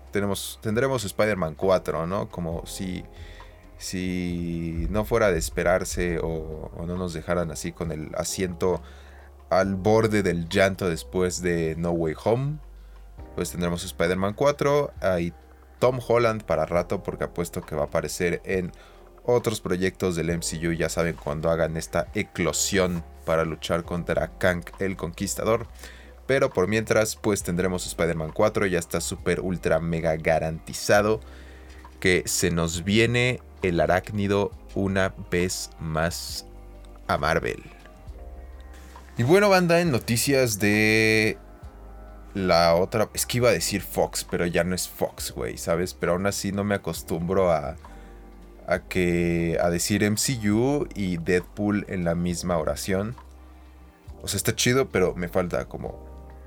tenemos, 0.09 0.57
tendremos 0.63 1.05
Spider-Man 1.05 1.53
4, 1.53 2.07
¿no? 2.07 2.27
Como 2.31 2.65
si, 2.65 3.03
si 3.77 4.88
no 4.89 5.05
fuera 5.05 5.31
de 5.31 5.38
esperarse 5.38 6.17
o, 6.17 6.71
o 6.75 6.88
no 6.88 6.97
nos 6.97 7.13
dejaran 7.13 7.51
así 7.51 7.71
con 7.71 7.91
el 7.91 8.09
asiento 8.15 8.81
al 9.51 9.75
borde 9.75 10.23
del 10.23 10.50
llanto 10.50 10.89
después 10.89 11.43
de 11.43 11.75
No 11.77 11.91
Way 11.91 12.15
Home. 12.23 12.57
Pues 13.35 13.51
tendremos 13.51 13.83
Spider-Man 13.83 14.33
4. 14.33 14.91
Hay 15.01 15.33
Tom 15.77 16.00
Holland 16.07 16.45
para 16.45 16.65
rato 16.65 17.03
porque 17.03 17.25
apuesto 17.25 17.62
que 17.62 17.75
va 17.75 17.83
a 17.83 17.85
aparecer 17.85 18.41
en 18.43 18.71
otros 19.25 19.62
proyectos 19.62 20.15
del 20.15 20.38
MCU. 20.38 20.72
Ya 20.74 20.89
saben 20.89 21.15
cuando 21.15 21.50
hagan 21.50 21.77
esta 21.77 22.08
eclosión 22.13 23.03
para 23.25 23.46
luchar 23.46 23.84
contra 23.84 24.38
Kang 24.38 24.63
el 24.80 24.96
Conquistador. 24.98 25.68
Pero 26.25 26.51
por 26.51 26.68
mientras 26.68 27.15
pues 27.15 27.44
tendremos 27.44 27.86
Spider-Man 27.86 28.32
4. 28.34 28.65
Ya 28.68 28.80
está 28.80 29.01
súper 29.01 29.39
ultra 29.39 29.80
mega 29.80 30.15
garantizado 30.15 31.20
que 32.00 32.24
se 32.25 32.51
nos 32.51 32.84
viene 32.84 33.42
el 33.62 33.80
arácnido 33.80 34.51
una 34.75 35.13
vez 35.32 35.70
más 35.80 36.46
a 37.08 37.18
Marvel. 37.18 37.63
Y 39.18 39.24
bueno, 39.24 39.50
banda, 39.50 39.80
en 39.80 39.92
noticias 39.92 40.60
de 40.60 41.38
la 42.34 42.75
otra. 42.75 43.10
Es 43.13 43.25
que 43.25 43.38
iba 43.38 43.50
a 43.50 43.53
decir 43.53 43.82
Fox, 43.82 44.25
pero 44.30 44.46
ya 44.46 44.63
no 44.63 44.75
es 44.75 44.89
Fox, 44.89 45.32
güey, 45.32 45.58
¿sabes? 45.58 45.94
Pero 45.94 46.13
aún 46.13 46.25
así 46.25 46.51
no 46.51 46.63
me 46.63 46.75
acostumbro 46.75 47.51
a. 47.51 47.75
A 48.67 48.79
que. 48.79 49.58
a 49.62 49.70
decir 49.70 50.10
MCU 50.10 50.88
y 50.96 51.17
Deadpool 51.17 51.86
en 51.89 52.03
la 52.03 52.15
misma 52.15 52.58
oración. 52.58 53.15
O 54.22 54.27
sea, 54.27 54.38
está 54.38 54.55
chido, 54.55 54.89
pero 54.89 55.15
me 55.15 55.27
falta 55.27 55.65
como. 55.65 56.05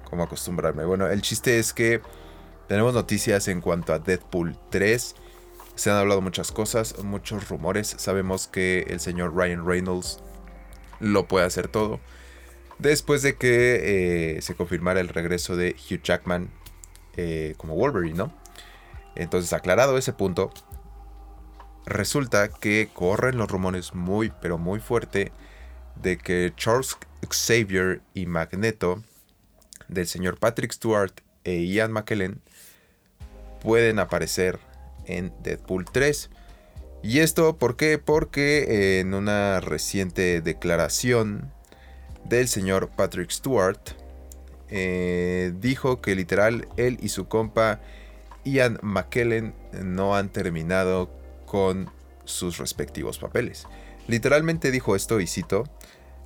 como 0.08 0.22
acostumbrarme. 0.22 0.84
Bueno, 0.84 1.06
el 1.08 1.22
chiste 1.22 1.58
es 1.58 1.72
que. 1.72 2.00
Tenemos 2.68 2.94
noticias 2.94 3.46
en 3.46 3.60
cuanto 3.60 3.92
a 3.92 4.00
Deadpool 4.00 4.58
3. 4.70 5.14
Se 5.76 5.90
han 5.90 5.96
hablado 5.96 6.20
muchas 6.20 6.50
cosas, 6.50 7.02
muchos 7.04 7.48
rumores. 7.48 7.94
Sabemos 7.98 8.48
que 8.48 8.86
el 8.88 8.98
señor 8.98 9.36
Ryan 9.36 9.64
Reynolds 9.64 10.20
lo 10.98 11.28
puede 11.28 11.46
hacer 11.46 11.68
todo 11.68 12.00
después 12.78 13.22
de 13.22 13.36
que 13.36 14.36
eh, 14.36 14.42
se 14.42 14.54
confirmara 14.54 15.00
el 15.00 15.08
regreso 15.08 15.56
de 15.56 15.76
Hugh 15.90 16.02
Jackman 16.02 16.50
eh, 17.16 17.54
como 17.56 17.74
Wolverine, 17.74 18.16
¿no? 18.16 18.32
Entonces, 19.14 19.52
aclarado 19.52 19.96
ese 19.96 20.12
punto, 20.12 20.52
resulta 21.86 22.48
que 22.48 22.90
corren 22.92 23.38
los 23.38 23.50
rumores 23.50 23.94
muy, 23.94 24.32
pero 24.42 24.58
muy 24.58 24.80
fuerte 24.80 25.32
de 25.94 26.18
que 26.18 26.52
Charles 26.56 26.96
Xavier 27.30 28.02
y 28.12 28.26
Magneto, 28.26 29.02
del 29.88 30.06
señor 30.06 30.38
Patrick 30.38 30.72
Stewart 30.72 31.12
e 31.44 31.64
Ian 31.64 31.92
McKellen, 31.92 32.40
pueden 33.62 33.98
aparecer 33.98 34.58
en 35.06 35.32
Deadpool 35.42 35.84
3. 35.84 36.30
¿Y 37.02 37.20
esto 37.20 37.56
por 37.56 37.76
qué? 37.76 37.98
Porque 37.98 39.00
en 39.00 39.14
una 39.14 39.60
reciente 39.60 40.40
declaración 40.40 41.52
del 42.24 42.48
señor 42.48 42.90
Patrick 42.90 43.30
Stewart, 43.30 43.80
eh, 44.68 45.52
dijo 45.60 46.00
que 46.00 46.16
literal 46.16 46.66
él 46.76 46.98
y 47.00 47.10
su 47.10 47.28
compa 47.28 47.80
Ian 48.44 48.78
McKellen 48.82 49.54
no 49.84 50.16
han 50.16 50.28
terminado 50.30 51.10
con 51.46 51.90
sus 52.24 52.58
respectivos 52.58 53.18
papeles. 53.18 53.66
Literalmente 54.08 54.70
dijo 54.70 54.94
esto 54.94 55.20
y 55.20 55.26
cito, 55.26 55.64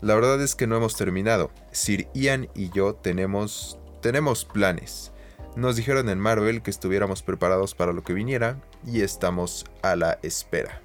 la 0.01 0.15
verdad 0.15 0.43
es 0.43 0.55
que 0.55 0.67
no 0.67 0.77
hemos 0.77 0.97
terminado. 0.97 1.51
Sir 1.73 2.09
Ian 2.15 2.49
y 2.55 2.71
yo 2.71 2.95
tenemos, 2.95 3.79
tenemos 4.01 4.45
planes. 4.45 5.13
Nos 5.57 5.77
dijeron 5.77 6.09
en 6.09 6.19
Marvel 6.19 6.63
que 6.63 6.71
estuviéramos 6.71 7.23
preparados 7.23 7.75
para 7.75 7.93
lo 7.93 8.03
que 8.03 8.15
viniera 8.15 8.61
y 8.87 9.03
estamos 9.03 9.67
a 9.83 9.97
la 9.97 10.19
espera. 10.23 10.81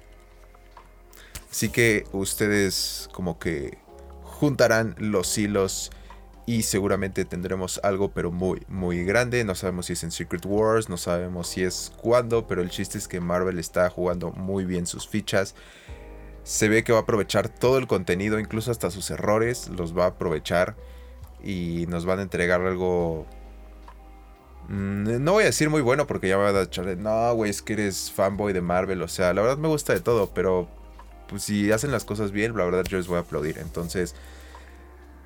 Así 1.50 1.70
que 1.70 2.04
ustedes 2.12 3.08
como 3.12 3.38
que 3.38 3.78
juntarán 4.22 4.94
los 4.98 5.38
hilos 5.38 5.90
y 6.46 6.62
seguramente 6.62 7.24
tendremos 7.24 7.80
algo 7.82 8.12
pero 8.12 8.30
muy 8.30 8.62
muy 8.68 9.04
grande. 9.04 9.44
No 9.44 9.54
sabemos 9.56 9.86
si 9.86 9.94
es 9.94 10.04
en 10.04 10.12
Secret 10.12 10.46
Wars, 10.46 10.88
no 10.88 10.96
sabemos 10.96 11.48
si 11.48 11.64
es 11.64 11.92
cuándo, 12.00 12.46
pero 12.46 12.62
el 12.62 12.70
chiste 12.70 12.98
es 12.98 13.08
que 13.08 13.20
Marvel 13.20 13.58
está 13.58 13.90
jugando 13.90 14.30
muy 14.30 14.64
bien 14.64 14.86
sus 14.86 15.08
fichas. 15.08 15.56
Se 16.44 16.68
ve 16.68 16.84
que 16.84 16.92
va 16.92 17.00
a 17.00 17.02
aprovechar 17.02 17.48
todo 17.48 17.78
el 17.78 17.88
contenido, 17.88 18.38
incluso 18.38 18.70
hasta 18.70 18.92
sus 18.92 19.10
errores, 19.10 19.68
los 19.68 19.98
va 19.98 20.04
a 20.04 20.08
aprovechar 20.08 20.76
y 21.42 21.86
nos 21.88 22.06
van 22.06 22.20
a 22.20 22.22
entregar 22.22 22.60
algo... 22.60 23.26
Mm, 24.68 25.24
no 25.24 25.32
voy 25.32 25.42
a 25.42 25.46
decir 25.46 25.70
muy 25.70 25.80
bueno 25.80 26.06
porque 26.06 26.28
ya 26.28 26.38
me 26.38 26.50
va 26.50 26.58
a 26.60 26.62
echar 26.62 26.86
no, 26.98 27.34
güey, 27.34 27.50
es 27.50 27.62
que 27.62 27.72
eres 27.72 28.12
fanboy 28.12 28.52
de 28.52 28.60
Marvel. 28.60 29.02
O 29.02 29.08
sea, 29.08 29.34
la 29.34 29.42
verdad 29.42 29.58
me 29.58 29.68
gusta 29.68 29.92
de 29.92 30.00
todo, 30.00 30.30
pero 30.32 30.68
pues 31.28 31.42
si 31.42 31.72
hacen 31.72 31.90
las 31.90 32.04
cosas 32.04 32.30
bien, 32.30 32.56
la 32.56 32.64
verdad 32.64 32.84
yo 32.84 32.98
les 32.98 33.08
voy 33.08 33.16
a 33.16 33.20
aplaudir. 33.20 33.58
Entonces, 33.58 34.14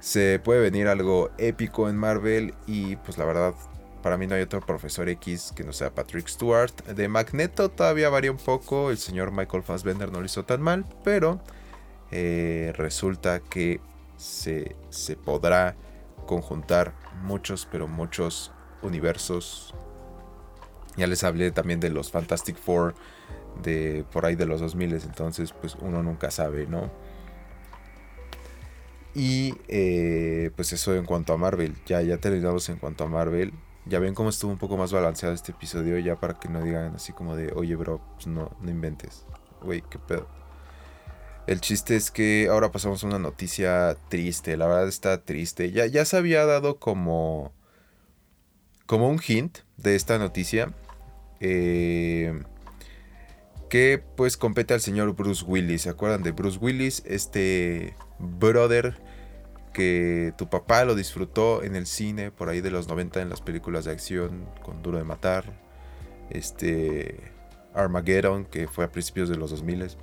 se 0.01 0.41
puede 0.43 0.61
venir 0.61 0.89
algo 0.89 1.31
épico 1.39 1.89
en 1.89 1.97
Marvel 1.97 2.55
y 2.67 2.97
pues 2.97 3.19
la 3.19 3.27
verdad, 3.27 3.55
para 4.03 4.17
mí 4.17 4.27
no 4.27 4.35
hay 4.35 4.43
otro 4.43 4.61
profesor 4.61 5.09
X 5.11 5.53
que 5.55 5.63
no 5.63 5.73
sea 5.73 5.95
Patrick 5.95 6.27
Stewart. 6.27 6.73
De 6.87 7.07
Magneto 7.09 7.69
todavía 7.69 8.09
varía 8.09 8.33
un 8.33 8.39
poco, 8.39 8.91
el 8.91 8.99
señor 8.99 9.31
Michael 9.31 9.63
Fassbender 9.63 10.11
no 10.11 10.21
lo 10.21 10.27
hizo 10.27 10.45
tan 10.45 10.63
mal, 10.63 10.87
pero 11.05 11.41
eh, 12.11 12.73
resulta 12.77 13.41
que 13.41 13.81
se, 14.17 14.75
se 14.89 15.17
podrá 15.17 15.77
conjuntar 16.27 16.95
muchos, 17.23 17.69
pero 17.71 17.87
muchos 17.87 18.53
universos. 18.83 19.75
Ya 20.97 21.07
les 21.07 21.25
hablé 21.25 21.51
también 21.51 21.79
de 21.79 21.91
los 21.91 22.11
Fantastic 22.11 22.57
Four 22.57 22.95
de 23.63 24.05
por 24.13 24.25
ahí 24.25 24.35
de 24.35 24.47
los 24.47 24.61
2000, 24.61 24.95
entonces 24.95 25.53
pues 25.53 25.77
uno 25.81 26.03
nunca 26.03 26.31
sabe, 26.31 26.67
¿no? 26.67 26.91
Y 29.15 29.55
eh, 29.69 30.51
pues 30.55 30.73
eso 30.73 30.95
en 30.95 31.05
cuanto 31.05 31.33
a 31.33 31.37
Marvel, 31.37 31.75
ya, 31.87 32.01
ya 32.03 32.19
terminamos 32.19 32.69
en 32.69 32.77
cuanto 32.77 33.05
a 33.05 33.09
Marvel. 33.09 33.53
Ya 33.87 33.99
ven 33.99 34.15
cómo 34.15 34.29
estuvo 34.29 34.53
un 34.53 34.59
poco 34.59 34.77
más 34.77 34.93
balanceado 34.93 35.35
este 35.35 35.53
episodio, 35.53 35.99
ya 35.99 36.21
para 36.21 36.39
que 36.39 36.49
no 36.49 36.63
digan 36.63 36.95
así 36.95 37.13
como 37.13 37.35
de, 37.35 37.53
oye 37.55 37.75
bro, 37.77 38.01
pues 38.15 38.27
no, 38.27 38.57
no 38.61 38.71
inventes. 38.71 39.25
Güey, 39.63 39.83
qué 39.91 39.99
pedo. 39.99 40.29
El 41.47 41.61
chiste 41.61 41.97
es 41.97 42.11
que 42.11 42.49
ahora 42.51 42.71
pasamos 42.71 43.03
a 43.03 43.07
una 43.07 43.19
noticia 43.19 43.97
triste, 44.09 44.57
la 44.57 44.67
verdad 44.67 44.87
está 44.87 45.25
triste. 45.25 45.73
Ya, 45.73 45.87
ya 45.87 46.05
se 46.05 46.17
había 46.17 46.45
dado 46.47 46.79
como, 46.79 47.53
como 48.87 49.09
un 49.09 49.21
hint 49.27 49.59
de 49.77 49.97
esta 49.97 50.19
noticia. 50.19 50.73
Eh, 51.41 52.45
que 53.71 54.03
pues 54.17 54.37
compete 54.37 54.75
al 54.75 54.81
señor 54.81 55.15
Bruce 55.15 55.45
Willis. 55.45 55.83
¿Se 55.83 55.89
acuerdan 55.89 56.23
de 56.23 56.33
Bruce 56.33 56.59
Willis? 56.59 57.03
Este 57.07 57.95
brother 58.21 58.97
que 59.73 60.33
tu 60.37 60.49
papá 60.49 60.85
lo 60.85 60.95
disfrutó 60.95 61.63
en 61.63 61.77
el 61.77 61.87
cine 61.87 62.31
por 62.31 62.49
ahí 62.49 62.61
de 62.61 62.71
los 62.71 62.89
90 62.89 63.23
en 63.23 63.31
las 63.31 63.41
películas 63.41 63.85
de 63.85 63.93
acción 63.93 64.47
con 64.63 64.83
Duro 64.83 64.99
de 64.99 65.05
Matar. 65.05 65.45
Este 66.31 67.33
Armageddon 67.75 68.45
que 68.45 68.69
fue 68.69 68.85
a 68.85 68.93
principios 68.93 69.29
de 69.29 69.37
los 69.37 69.51
2000 69.51 69.97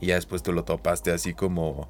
y 0.00 0.06
ya 0.06 0.16
después 0.16 0.42
tú 0.42 0.52
lo 0.52 0.64
topaste 0.64 1.12
así 1.12 1.32
como 1.32 1.88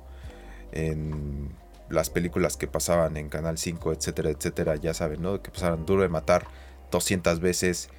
en 0.72 1.50
las 1.88 2.10
películas 2.10 2.56
que 2.56 2.66
pasaban 2.66 3.16
en 3.16 3.28
Canal 3.28 3.58
5, 3.58 3.92
etcétera, 3.92 4.30
etcétera, 4.30 4.76
ya 4.76 4.94
saben, 4.94 5.22
¿no? 5.22 5.42
Que 5.42 5.50
pasaron 5.50 5.86
Duro 5.86 6.02
de 6.02 6.08
Matar 6.08 6.46
200 6.90 7.40
veces 7.40 7.90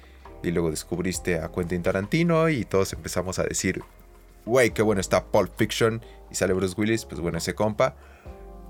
y 0.42 0.50
luego 0.50 0.70
descubriste 0.70 1.38
a 1.38 1.50
Quentin 1.50 1.82
Tarantino 1.82 2.48
y 2.48 2.64
todos 2.64 2.92
empezamos 2.92 3.38
a 3.38 3.44
decir, 3.44 3.82
wey, 4.46 4.70
qué 4.70 4.82
bueno 4.82 5.00
está 5.00 5.24
Pulp 5.26 5.52
Fiction 5.56 6.02
y 6.30 6.34
sale 6.34 6.52
Bruce 6.52 6.74
Willis, 6.76 7.04
pues 7.04 7.20
bueno, 7.20 7.38
ese 7.38 7.54
compa. 7.54 7.96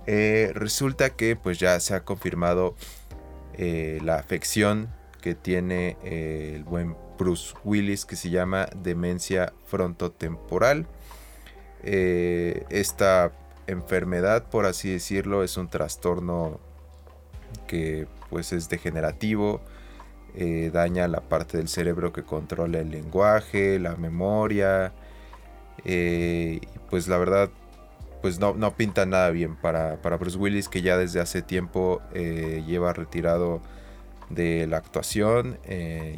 Eh, 0.06 0.52
resulta 0.54 1.10
que 1.10 1.34
pues 1.36 1.58
ya 1.58 1.80
se 1.80 1.94
ha 1.94 2.04
confirmado 2.04 2.74
eh, 3.54 4.00
la 4.02 4.16
afección 4.16 4.90
que 5.22 5.34
tiene 5.34 5.96
eh, 6.04 6.52
el 6.56 6.64
buen 6.64 6.94
Bruce 7.18 7.54
Willis 7.64 8.04
que 8.04 8.16
se 8.16 8.30
llama 8.30 8.68
demencia 8.76 9.52
frontotemporal. 9.66 10.86
esta 11.82 13.32
enfermedad, 13.66 14.48
por 14.50 14.66
así 14.66 14.90
decirlo, 14.90 15.42
es 15.42 15.56
un 15.56 15.68
trastorno 15.68 16.60
que 17.66 18.06
pues 18.30 18.52
es 18.52 18.68
degenerativo 18.68 19.60
daña 20.72 21.06
la 21.06 21.20
parte 21.20 21.58
del 21.58 21.68
cerebro 21.68 22.12
que 22.12 22.24
controla 22.24 22.80
el 22.80 22.90
lenguaje, 22.90 23.78
la 23.78 23.94
memoria. 23.96 24.92
Eh, 25.84 26.60
pues 26.90 27.08
la 27.08 27.18
verdad, 27.18 27.50
pues 28.22 28.38
no, 28.38 28.54
no, 28.54 28.74
pinta 28.76 29.06
nada 29.06 29.30
bien 29.30 29.56
para, 29.56 30.00
para, 30.00 30.16
Bruce 30.16 30.38
Willis, 30.38 30.68
que 30.68 30.82
ya 30.82 30.96
desde 30.96 31.20
hace 31.20 31.42
tiempo 31.42 32.00
eh, 32.12 32.62
lleva 32.66 32.92
retirado 32.92 33.60
de 34.30 34.66
la 34.66 34.78
actuación. 34.78 35.58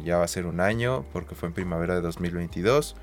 ya 0.03 0.17
va 0.17 0.23
a 0.23 0.27
ser 0.27 0.45
un 0.45 0.59
año, 0.61 1.05
porque 1.13 1.35
fue 1.35 1.47
en 1.49 1.53
primavera 1.53 1.95
de 1.95 2.01
2022. 2.01 2.95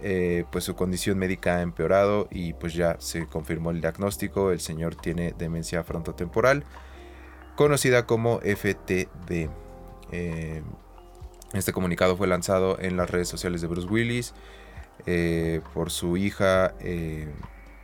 eh, 0.00 0.44
pues 0.50 0.64
su 0.64 0.74
condición 0.74 1.18
médica 1.18 1.56
ha 1.56 1.62
empeorado 1.62 2.28
y 2.30 2.52
pues 2.54 2.74
ya 2.74 2.96
se 2.98 3.26
confirmó 3.26 3.70
el 3.70 3.80
diagnóstico. 3.80 4.50
El 4.50 4.60
señor 4.60 4.96
tiene 4.96 5.32
demencia 5.38 5.82
frontotemporal, 5.84 6.64
conocida 7.56 8.06
como 8.06 8.40
FTD. 8.40 9.48
Eh, 10.12 10.62
este 11.52 11.72
comunicado 11.72 12.16
fue 12.16 12.26
lanzado 12.26 12.78
en 12.80 12.96
las 12.96 13.10
redes 13.10 13.28
sociales 13.28 13.60
de 13.60 13.68
Bruce 13.68 13.88
Willis 13.88 14.34
eh, 15.06 15.60
por 15.72 15.90
su 15.90 16.16
hija, 16.16 16.74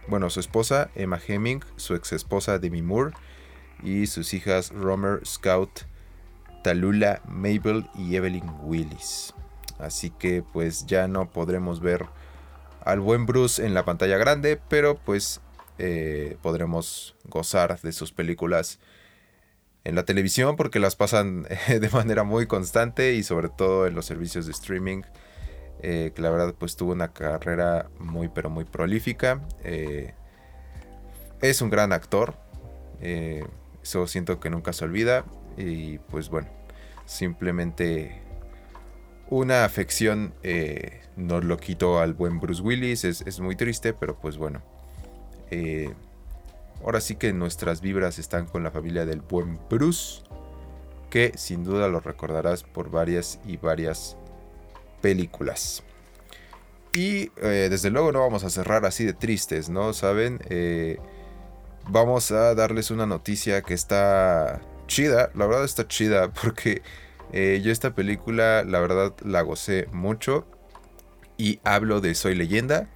bueno, 0.08 0.30
su 0.30 0.40
esposa 0.40 0.90
Emma 0.94 1.20
Hemming, 1.24 1.62
su 1.76 1.94
ex 1.94 2.12
esposa 2.12 2.58
Demi 2.58 2.82
Moore 2.82 3.14
y 3.82 4.06
sus 4.06 4.34
hijas 4.34 4.70
Romer, 4.70 5.26
Scout, 5.26 5.82
Talula, 6.62 7.22
Mabel 7.26 7.88
y 7.94 8.16
Evelyn 8.16 8.50
Willis. 8.62 9.34
Así 9.78 10.10
que 10.10 10.42
pues 10.42 10.86
ya 10.86 11.08
no 11.08 11.30
podremos 11.30 11.80
ver 11.80 12.06
al 12.84 13.00
buen 13.00 13.26
Bruce 13.26 13.64
en 13.64 13.74
la 13.74 13.84
pantalla 13.84 14.18
grande, 14.18 14.60
pero 14.68 14.96
pues 14.96 15.40
eh, 15.78 16.36
podremos 16.42 17.16
gozar 17.24 17.80
de 17.80 17.92
sus 17.92 18.12
películas 18.12 18.78
en 19.84 19.94
la 19.94 20.04
televisión 20.04 20.56
porque 20.56 20.78
las 20.78 20.96
pasan 20.96 21.46
de 21.68 21.88
manera 21.90 22.24
muy 22.24 22.46
constante 22.46 23.14
y 23.14 23.22
sobre 23.22 23.48
todo 23.48 23.86
en 23.86 23.94
los 23.94 24.06
servicios 24.06 24.46
de 24.46 24.52
streaming. 24.52 25.02
Eh, 25.82 26.12
que 26.14 26.22
la 26.22 26.30
verdad 26.30 26.54
pues 26.58 26.76
tuvo 26.76 26.92
una 26.92 27.12
carrera 27.12 27.88
muy 27.98 28.28
pero 28.28 28.50
muy 28.50 28.64
prolífica. 28.64 29.40
Eh, 29.64 30.14
es 31.40 31.62
un 31.62 31.70
gran 31.70 31.92
actor. 31.92 32.34
eso 33.00 34.06
siento 34.06 34.40
que 34.40 34.50
nunca 34.50 34.72
se 34.72 34.84
olvida. 34.84 35.24
Y 35.56 35.98
pues 35.98 36.28
bueno, 36.28 36.48
simplemente 37.06 38.22
una 39.30 39.64
afección 39.64 40.34
eh, 40.42 41.02
nos 41.16 41.44
lo 41.44 41.56
quitó 41.56 42.00
al 42.00 42.14
buen 42.14 42.40
Bruce 42.40 42.62
Willis. 42.62 43.04
Es, 43.04 43.40
muy 43.40 43.56
triste, 43.56 43.92
pero 43.92 44.16
pues 44.16 44.36
bueno. 44.36 44.60
Eh, 45.50 45.94
ahora 46.84 47.00
sí 47.00 47.14
que 47.14 47.32
nuestras 47.32 47.80
vibras 47.80 48.18
están 48.18 48.46
con 48.46 48.64
la 48.64 48.72
familia 48.72 49.06
del 49.06 49.20
buen 49.20 49.58
Bruce. 49.70 50.22
Que 51.10 51.32
sin 51.36 51.64
duda 51.64 51.88
lo 51.88 52.00
recordarás 52.00 52.64
por 52.64 52.90
varias 52.90 53.40
y 53.44 53.56
varias 53.56 54.16
películas. 55.00 55.82
Y 56.92 57.30
eh, 57.36 57.68
desde 57.70 57.90
luego 57.90 58.12
no 58.12 58.20
vamos 58.20 58.44
a 58.44 58.50
cerrar 58.50 58.84
así 58.84 59.04
de 59.04 59.12
tristes, 59.12 59.68
¿no? 59.68 59.92
¿Saben? 59.92 60.40
vamos 61.88 62.30
a 62.30 62.54
darles 62.54 62.90
una 62.90 63.06
noticia 63.06 63.62
que 63.62 63.74
está 63.74 64.60
chida. 64.86 65.30
La 65.34 65.46
verdad 65.46 65.64
está 65.64 65.88
chida 65.88 66.30
porque 66.42 66.82
eh, 67.32 67.60
yo 67.62 67.72
esta 67.72 67.94
película, 67.94 68.64
la 68.64 68.80
verdad, 68.80 69.14
la 69.24 69.42
gocé 69.42 69.86
mucho. 69.92 70.44
Y 71.38 71.60
hablo 71.64 72.02
de 72.02 72.14
Soy 72.14 72.34
leyenda. 72.34 72.88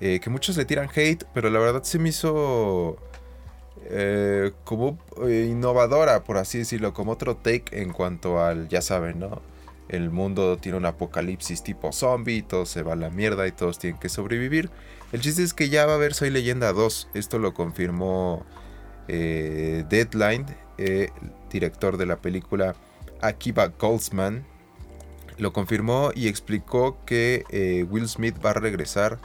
Eh, 0.00 0.20
que 0.20 0.30
muchos 0.30 0.56
le 0.56 0.64
tiran 0.64 0.88
hate, 0.94 1.24
pero 1.34 1.50
la 1.50 1.58
verdad 1.58 1.82
se 1.82 1.98
me 1.98 2.10
hizo 2.10 2.98
eh, 3.86 4.52
como 4.62 4.96
innovadora, 5.26 6.22
por 6.22 6.36
así 6.36 6.58
decirlo, 6.58 6.92
como 6.92 7.12
otro 7.12 7.36
take 7.36 7.82
en 7.82 7.92
cuanto 7.92 8.40
al, 8.40 8.68
ya 8.68 8.80
saben, 8.80 9.18
¿no? 9.18 9.42
El 9.88 10.10
mundo 10.10 10.58
tiene 10.58 10.78
un 10.78 10.86
apocalipsis 10.86 11.62
tipo 11.62 11.92
zombie, 11.92 12.42
todo 12.42 12.66
se 12.66 12.82
va 12.82 12.92
a 12.92 12.96
la 12.96 13.10
mierda 13.10 13.46
y 13.46 13.52
todos 13.52 13.78
tienen 13.78 13.98
que 14.00 14.08
sobrevivir. 14.08 14.70
El 15.12 15.20
chiste 15.20 15.42
es 15.42 15.54
que 15.54 15.68
ya 15.68 15.86
va 15.86 15.92
a 15.92 15.94
haber 15.96 16.14
Soy 16.14 16.30
leyenda 16.30 16.72
2, 16.72 17.08
esto 17.14 17.38
lo 17.38 17.54
confirmó 17.54 18.44
Deadline, 19.08 20.44
director 21.50 21.96
de 21.96 22.04
la 22.04 22.16
película 22.16 22.74
Akiba 23.22 23.68
Goldsman 23.68 24.44
lo 25.38 25.52
confirmó 25.52 26.10
y 26.14 26.28
explicó 26.28 26.98
que 27.06 27.44
eh, 27.50 27.86
Will 27.88 28.08
Smith 28.08 28.36
va 28.44 28.50
a 28.50 28.54
regresar 28.54 29.18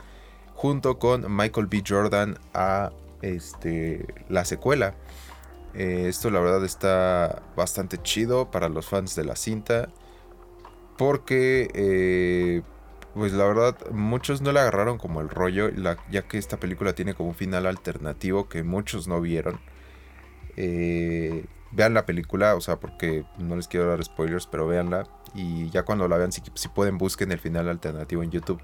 junto 0.54 1.00
con 1.00 1.36
Michael 1.36 1.68
B. 1.68 1.84
Jordan 1.86 2.38
a 2.54 2.92
este, 3.22 4.06
la 4.30 4.46
secuela. 4.46 4.94
Eh, 5.74 6.06
esto 6.08 6.30
la 6.30 6.40
verdad 6.40 6.64
está 6.64 7.42
bastante 7.56 7.98
chido 8.02 8.52
para 8.52 8.70
los 8.70 8.86
fans 8.86 9.16
de 9.16 9.26
la 9.26 9.36
cinta. 9.36 9.90
Porque, 11.04 11.68
eh, 11.74 12.62
pues 13.14 13.34
la 13.34 13.44
verdad, 13.44 13.76
muchos 13.92 14.40
no 14.40 14.54
le 14.54 14.62
agarraron 14.62 14.98
como 14.98 15.20
el 15.20 15.28
rollo, 15.28 15.70
ya 16.10 16.22
que 16.22 16.38
esta 16.38 16.62
película 16.62 16.94
tiene 16.94 17.14
como 17.14 17.28
un 17.28 17.36
final 17.36 17.68
alternativo 17.68 18.48
que 18.48 18.64
muchos 18.64 19.10
no 19.10 19.20
vieron. 19.20 19.60
Eh, 20.56 21.44
vean 21.72 21.94
la 21.94 22.06
película, 22.06 22.56
o 22.56 22.62
sea, 22.62 22.80
porque 22.80 23.26
no 23.38 23.58
les 23.58 23.68
quiero 23.68 23.88
dar 23.88 24.02
spoilers, 24.02 24.48
pero 24.48 24.66
véanla. 24.66 25.06
Y 25.36 25.70
ya 25.72 25.84
cuando 25.84 26.08
la 26.08 26.16
vean, 26.16 26.32
si, 26.32 26.42
pueden, 26.74 26.98
busquen 26.98 27.34
el 27.34 27.40
final 27.40 27.68
alternativo 27.68 28.24
en 28.24 28.32
YouTube. 28.32 28.62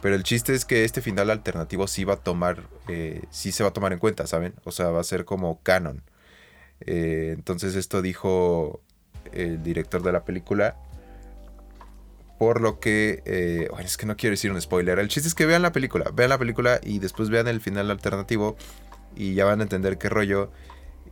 Pero 0.00 0.14
el 0.14 0.22
chiste 0.22 0.54
es 0.54 0.64
que 0.64 0.84
este 0.84 1.02
final 1.02 1.28
alternativo 1.28 1.86
sí 1.88 2.04
va 2.04 2.14
a 2.14 2.16
tomar, 2.16 2.70
eh, 2.88 3.22
sí 3.28 3.52
se 3.52 3.64
va 3.64 3.68
a 3.68 3.72
tomar 3.74 3.92
en 3.92 3.98
cuenta, 3.98 4.26
¿saben? 4.26 4.54
O 4.64 4.72
sea, 4.72 4.88
va 4.88 5.00
a 5.00 5.04
ser 5.04 5.26
como 5.26 5.60
canon. 5.62 6.02
Eh, 6.80 7.34
entonces 7.36 7.74
esto 7.74 8.00
dijo 8.00 8.80
el 9.32 9.62
director 9.62 10.02
de 10.02 10.12
la 10.12 10.24
película. 10.24 10.74
Por 12.42 12.60
lo 12.60 12.80
que, 12.80 13.22
eh, 13.24 13.68
es 13.84 13.96
que 13.96 14.04
no 14.04 14.16
quiero 14.16 14.32
decir 14.32 14.50
un 14.50 14.60
spoiler. 14.60 14.98
El 14.98 15.06
chiste 15.06 15.28
es 15.28 15.34
que 15.36 15.46
vean 15.46 15.62
la 15.62 15.70
película, 15.70 16.10
vean 16.12 16.28
la 16.28 16.38
película 16.38 16.80
y 16.82 16.98
después 16.98 17.30
vean 17.30 17.46
el 17.46 17.60
final 17.60 17.88
alternativo 17.88 18.56
y 19.14 19.34
ya 19.34 19.44
van 19.44 19.60
a 19.60 19.62
entender 19.62 19.96
qué 19.96 20.08
rollo 20.08 20.50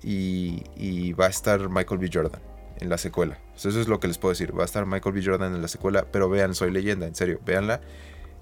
y, 0.03 1.13
va 1.13 1.27
a 1.27 1.29
estar 1.29 1.69
Michael 1.69 2.01
B. 2.01 2.11
Jordan 2.13 2.43
en 2.81 2.89
la 2.89 2.99
secuela. 2.99 3.39
eso 3.55 3.69
es 3.69 3.87
lo 3.87 4.01
que 4.01 4.09
les 4.09 4.19
puedo 4.19 4.33
decir. 4.33 4.59
Va 4.59 4.63
a 4.63 4.65
estar 4.65 4.87
Michael 4.87 5.15
B. 5.15 5.23
Jordan 5.25 5.55
en 5.55 5.63
la 5.63 5.69
secuela, 5.69 6.05
pero 6.11 6.29
vean 6.29 6.53
Soy 6.53 6.73
Leyenda, 6.73 7.07
en 7.07 7.15
serio, 7.15 7.39
véanla. 7.47 7.81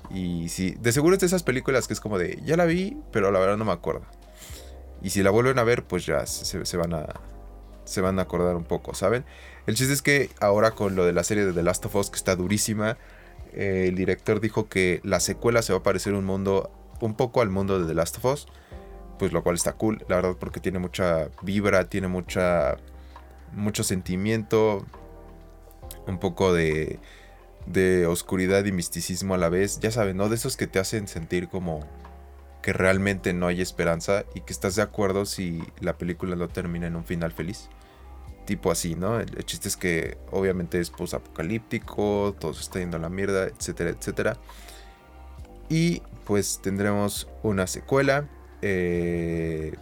Y 0.08 0.48
si, 0.48 0.70
de 0.70 0.90
seguro 0.90 1.12
es 1.12 1.20
de 1.20 1.26
esas 1.26 1.42
películas 1.42 1.88
que 1.88 1.92
es 1.92 2.00
como 2.00 2.16
de, 2.16 2.40
ya 2.42 2.56
la 2.56 2.64
vi, 2.64 2.96
pero 3.12 3.30
la 3.30 3.38
verdad 3.38 3.58
no 3.58 3.66
me 3.66 3.72
acuerdo. 3.72 4.06
Y 5.02 5.10
si 5.10 5.22
la 5.22 5.28
vuelven 5.28 5.58
a 5.58 5.62
ver, 5.62 5.84
pues 5.84 6.06
ya 6.06 6.24
se, 6.24 6.76
van 6.78 6.94
a 6.94 7.04
se 7.84 8.00
van 8.00 8.18
a 8.18 8.22
acordar 8.22 8.56
un 8.56 8.64
poco, 8.64 8.94
¿saben? 8.94 9.26
El 9.68 9.74
chiste 9.74 9.92
es 9.92 10.00
que 10.00 10.30
ahora 10.40 10.70
con 10.70 10.96
lo 10.96 11.04
de 11.04 11.12
la 11.12 11.22
serie 11.22 11.44
de 11.44 11.52
The 11.52 11.62
Last 11.62 11.84
of 11.84 11.94
Us, 11.94 12.08
que 12.08 12.16
está 12.16 12.34
durísima, 12.34 12.96
eh, 13.52 13.84
el 13.88 13.96
director 13.96 14.40
dijo 14.40 14.68
que 14.68 15.00
la 15.04 15.20
secuela 15.20 15.60
se 15.60 15.74
va 15.74 15.80
a 15.80 15.82
parecer 15.82 16.14
un 16.14 16.24
mundo, 16.24 16.70
un 17.00 17.14
poco 17.14 17.42
al 17.42 17.50
mundo 17.50 17.78
de 17.78 17.86
The 17.86 17.94
Last 17.94 18.16
of 18.16 18.24
Us 18.24 18.46
pues 19.18 19.32
lo 19.32 19.42
cual 19.42 19.56
está 19.56 19.74
cool, 19.74 20.04
la 20.08 20.16
verdad, 20.16 20.36
porque 20.38 20.60
tiene 20.60 20.78
mucha 20.78 21.28
vibra, 21.42 21.88
tiene 21.88 22.08
mucha 22.08 22.76
mucho 23.52 23.82
sentimiento, 23.82 24.86
un 26.06 26.18
poco 26.18 26.54
de 26.54 26.98
de 27.66 28.06
oscuridad 28.06 28.64
y 28.64 28.72
misticismo 28.72 29.34
a 29.34 29.38
la 29.38 29.50
vez, 29.50 29.80
ya 29.80 29.90
saben, 29.90 30.16
¿no? 30.16 30.30
De 30.30 30.36
esos 30.36 30.56
que 30.56 30.66
te 30.66 30.78
hacen 30.78 31.06
sentir 31.06 31.48
como 31.48 31.80
que 32.62 32.72
realmente 32.72 33.34
no 33.34 33.46
hay 33.46 33.60
esperanza 33.60 34.24
y 34.34 34.40
que 34.40 34.54
estás 34.54 34.76
de 34.76 34.82
acuerdo 34.82 35.26
si 35.26 35.62
la 35.80 35.98
película 35.98 36.34
no 36.34 36.48
termina 36.48 36.86
en 36.86 36.96
un 36.96 37.04
final 37.04 37.32
feliz. 37.32 37.68
Tipo 38.48 38.70
así, 38.70 38.94
¿no? 38.94 39.20
El, 39.20 39.44
chiste 39.44 39.68
es 39.68 39.76
que 39.76 40.16
obviamente 40.30 40.80
es 40.80 40.88
post-apocalíptico, 40.88 42.34
todo 42.40 42.54
se 42.54 42.62
está 42.62 42.78
yendo 42.78 42.96
a 42.96 43.00
la 43.00 43.10
mierda, 43.10 43.44
etcétera, 43.44 43.90
etcétera. 43.90 44.38
Y 45.68 46.00
pues 46.24 46.60
tendremos 46.62 47.28
una 47.42 47.66
secuela 47.66 48.26
eh, 48.62 49.74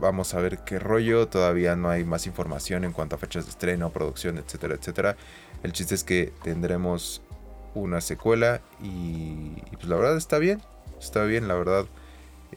vamos 0.00 0.34
a 0.34 0.40
ver 0.40 0.58
qué 0.58 0.78
rollo. 0.78 1.28
Todavía 1.28 1.76
no 1.76 1.88
hay 1.88 2.04
más 2.04 2.26
información 2.26 2.84
en 2.84 2.92
cuanto 2.92 3.16
a 3.16 3.18
fechas 3.18 3.44
de 3.44 3.50
estreno, 3.50 3.90
producción, 3.90 4.38
etcétera, 4.38 4.74
etcétera. 4.74 5.16
El 5.62 5.72
chiste 5.72 5.94
es 5.94 6.04
que 6.04 6.32
tendremos 6.42 7.22
una 7.74 8.00
secuela 8.00 8.60
y, 8.82 9.60
pues 9.72 9.86
la 9.86 9.96
verdad 9.96 10.16
está 10.16 10.38
bien. 10.38 10.60
Está 11.00 11.24
bien, 11.24 11.48
la 11.48 11.54
verdad. 11.54 11.86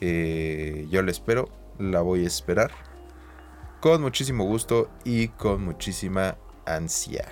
Eh, 0.02 0.88
yo 0.90 1.02
la 1.02 1.12
espero, 1.12 1.50
la 1.78 2.02
voy 2.02 2.24
a 2.24 2.28
esperar. 2.28 2.72
Con 3.80 4.02
muchísimo 4.02 4.44
gusto 4.44 4.90
y 5.06 5.30
con 5.30 5.64
muchísima 5.64 6.38
ansia. 6.66 7.26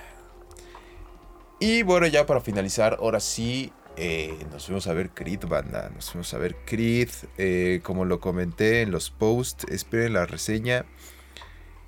Y 1.60 1.84
bueno, 1.84 2.08
ya 2.08 2.26
para 2.26 2.40
finalizar, 2.40 2.98
ahora 3.02 3.20
sí, 3.20 3.74
eh, 3.98 4.46
nos 4.52 4.68
fuimos 4.68 4.88
a 4.88 4.94
ver 4.94 5.10
Creed, 5.10 5.46
banda. 5.46 5.90
Nos 5.94 6.12
fuimos 6.12 6.34
a 6.34 6.38
ver 6.38 6.56
Creed. 6.66 7.10
Eh, 7.38 7.82
como 7.84 8.06
lo 8.06 8.22
comenté 8.22 8.82
en 8.82 8.92
los 8.92 9.10
posts, 9.10 9.66
esperen 9.70 10.14
la 10.14 10.26
reseña 10.26 10.86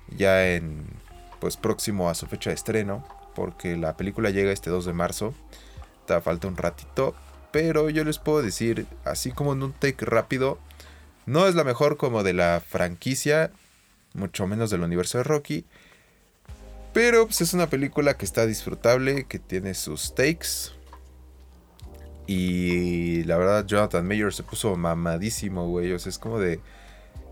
ya 0.08 0.48
en, 0.48 0.84
pues 1.40 1.56
próximo 1.56 2.10
a 2.10 2.14
su 2.14 2.26
fecha 2.26 2.50
de 2.50 2.56
estreno. 2.56 3.06
Porque 3.34 3.76
la 3.76 3.96
película 3.96 4.28
llega 4.28 4.52
este 4.52 4.68
2 4.68 4.84
de 4.84 4.92
marzo. 4.92 5.32
Te 6.06 6.20
falta 6.20 6.48
un 6.48 6.56
ratito. 6.56 7.14
Pero 7.52 7.88
yo 7.88 8.04
les 8.04 8.18
puedo 8.18 8.42
decir, 8.42 8.86
así 9.04 9.32
como 9.32 9.54
en 9.54 9.62
un 9.62 9.72
take 9.72 10.04
rápido, 10.04 10.58
no 11.26 11.46
es 11.46 11.54
la 11.54 11.64
mejor 11.64 11.96
como 11.96 12.22
de 12.22 12.32
la 12.32 12.60
franquicia, 12.60 13.52
mucho 14.14 14.46
menos 14.46 14.70
del 14.70 14.82
universo 14.82 15.18
de 15.18 15.24
Rocky. 15.24 15.66
Pero 16.92 17.26
pues, 17.26 17.40
es 17.40 17.54
una 17.54 17.68
película 17.68 18.16
que 18.16 18.24
está 18.24 18.46
disfrutable, 18.46 19.24
que 19.24 19.38
tiene 19.38 19.74
sus 19.74 20.14
takes, 20.14 20.72
y 22.30 23.24
la 23.24 23.36
verdad, 23.38 23.66
Jonathan 23.66 24.06
Mayer 24.06 24.32
se 24.32 24.44
puso 24.44 24.76
mamadísimo, 24.76 25.66
güey. 25.66 25.92
O 25.92 25.98
sea, 25.98 26.10
es 26.10 26.18
como 26.20 26.38
de. 26.38 26.60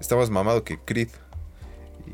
Está 0.00 0.16
más 0.16 0.28
mamado 0.28 0.64
que 0.64 0.80
Creed. 0.80 1.10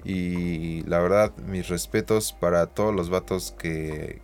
Y 0.05 0.83
la 0.83 0.98
verdad, 0.98 1.35
mis 1.46 1.68
respetos 1.70 2.35
para 2.35 2.66
todos 2.66 2.94
los 2.94 3.09
vatos 3.09 3.55
que, 3.59 4.20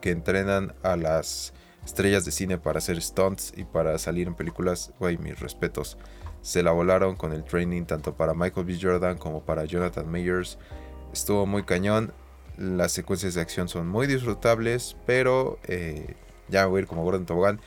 que 0.00 0.10
entrenan 0.10 0.74
a 0.82 0.96
las 0.96 1.52
estrellas 1.84 2.24
de 2.24 2.32
cine 2.32 2.56
para 2.56 2.78
hacer 2.78 2.98
stunts 3.02 3.52
y 3.54 3.64
para 3.64 3.98
salir 3.98 4.26
en 4.26 4.34
películas, 4.34 4.94
güey, 4.98 5.18
mis 5.18 5.38
respetos. 5.38 5.98
Se 6.42 6.62
la 6.62 6.72
volaron 6.72 7.16
con 7.16 7.32
el 7.32 7.44
training 7.44 7.84
tanto 7.84 8.14
para 8.14 8.34
Michael 8.34 8.66
B. 8.66 8.78
Jordan 8.80 9.18
como 9.18 9.42
para 9.42 9.64
Jonathan 9.64 10.10
Mayers. 10.10 10.58
Estuvo 11.12 11.46
muy 11.46 11.64
cañón. 11.64 12.12
Las 12.56 12.92
secuencias 12.92 13.34
de 13.34 13.40
acción 13.40 13.68
son 13.68 13.88
muy 13.88 14.06
disfrutables, 14.06 14.96
pero 15.06 15.58
eh, 15.64 16.16
ya 16.48 16.66
voy 16.66 16.78
a 16.78 16.82
ir 16.82 16.88
como 16.88 17.04
Gordon 17.04 17.26
Tobogán. 17.26 17.60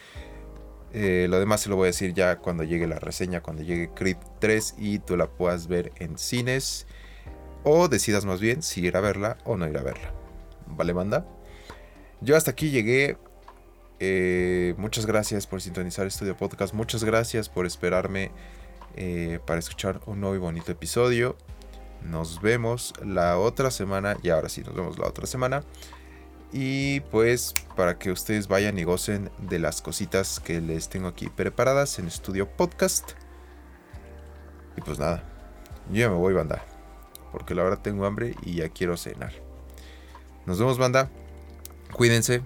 Eh, 0.94 1.28
lo 1.30 1.40
demás 1.40 1.62
se 1.62 1.70
lo 1.70 1.78
voy 1.78 1.86
a 1.86 1.88
decir 1.88 2.14
ya 2.14 2.38
cuando 2.38 2.64
llegue 2.64 2.86
la 2.86 3.00
reseña, 3.00 3.42
cuando 3.42 3.64
llegue 3.64 3.90
Creed 3.94 4.18
3 4.40 4.76
y 4.78 5.00
tú 5.00 5.16
la 5.16 5.28
puedas 5.28 5.68
ver 5.68 5.92
en 6.00 6.18
cines. 6.18 6.88
O 7.64 7.88
decidas 7.88 8.26
más 8.26 8.42
bien 8.42 8.64
si 8.64 8.82
ir 8.82 8.98
a 8.98 9.02
verla 9.02 9.38
o 9.46 9.56
no 9.56 9.68
ir 9.68 9.78
a 9.78 9.84
verla. 9.84 10.12
¿Vale, 10.68 10.94
banda? 10.94 11.26
Yo 12.22 12.36
hasta 12.36 12.52
aquí 12.52 12.72
llegué. 12.72 13.18
Eh, 14.00 14.74
muchas 14.78 15.06
gracias 15.06 15.46
por 15.46 15.62
sintonizar 15.62 16.08
Estudio 16.08 16.36
Podcast. 16.36 16.74
Muchas 16.74 17.04
gracias 17.04 17.50
por 17.50 17.66
esperarme 17.66 18.32
eh, 18.96 19.40
para 19.46 19.60
escuchar 19.60 20.02
un 20.06 20.22
nuevo 20.22 20.36
y 20.36 20.40
bonito 20.40 20.72
episodio. 20.72 21.36
Nos 22.04 22.42
vemos 22.42 22.94
la 23.06 23.38
otra 23.38 23.72
semana. 23.72 24.18
Y 24.24 24.30
ahora 24.30 24.50
sí, 24.50 24.62
nos 24.62 24.76
vemos 24.76 24.98
la 24.98 25.08
otra 25.08 25.26
semana. 25.28 25.64
Y 26.54 27.00
pues 27.02 27.54
para 27.76 27.98
que 27.98 28.12
ustedes 28.12 28.48
vayan 28.48 28.78
y 28.78 28.84
gocen 28.84 29.32
de 29.40 29.60
las 29.60 29.82
cositas 29.82 30.40
que 30.40 30.60
les 30.60 30.90
tengo 30.90 31.08
aquí 31.08 31.30
preparadas 31.30 31.98
en 32.00 32.08
Estudio 32.08 32.50
Podcast. 32.50 33.12
Y 34.76 34.82
pues 34.82 35.00
nada, 35.00 35.24
yo 35.90 36.00
ya 36.00 36.10
me 36.10 36.16
voy, 36.16 36.34
banda. 36.34 36.64
Porque 37.32 37.56
la 37.56 37.64
verdad 37.64 37.80
tengo 37.82 38.06
hambre 38.06 38.36
y 38.44 38.56
ya 38.56 38.70
quiero 38.70 38.98
cenar. 38.98 39.32
Nos 40.46 40.60
vemos, 40.60 40.78
banda. 40.78 41.10
Cuídense. 41.94 42.42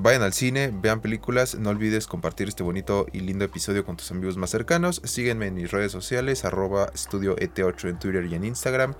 Vayan 0.00 0.22
al 0.22 0.32
cine, 0.32 0.70
vean 0.72 1.00
películas, 1.00 1.56
no 1.56 1.70
olvides 1.70 2.06
compartir 2.06 2.46
este 2.46 2.62
bonito 2.62 3.06
y 3.12 3.18
lindo 3.18 3.44
episodio 3.44 3.84
con 3.84 3.96
tus 3.96 4.12
amigos 4.12 4.36
más 4.36 4.50
cercanos. 4.50 5.02
Sígueme 5.02 5.48
en 5.48 5.54
mis 5.54 5.72
redes 5.72 5.90
sociales, 5.90 6.44
arroba 6.44 6.88
estudio 6.94 7.34
ET8 7.34 7.88
en 7.88 7.98
Twitter 7.98 8.24
y 8.26 8.36
en 8.36 8.44
Instagram. 8.44 8.94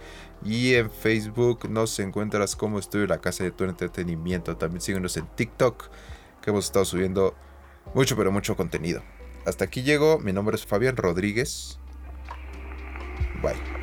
Y 0.45 0.75
en 0.75 0.91
Facebook 0.91 1.71
nos 1.71 1.97
encuentras 2.01 2.57
como 2.57 2.81
Estudio 2.81 3.07
La 3.07 3.21
Casa 3.21 3.45
de 3.45 3.53
tu 3.53 3.63
Entretenimiento. 3.63 4.57
También 4.57 4.81
síguenos 4.81 5.17
en 5.17 5.27
TikTok, 5.37 5.89
que 6.43 6.51
hemos 6.51 6.65
estado 6.65 6.85
subiendo 6.85 7.37
mucho, 7.95 8.17
pero 8.17 8.33
mucho 8.33 8.57
contenido. 8.57 9.01
Hasta 9.47 9.67
aquí 9.67 9.83
llego, 9.83 10.19
mi 10.19 10.33
nombre 10.33 10.57
es 10.57 10.67
Fabián 10.67 10.97
Rodríguez. 10.97 11.79
Bye. 13.41 13.78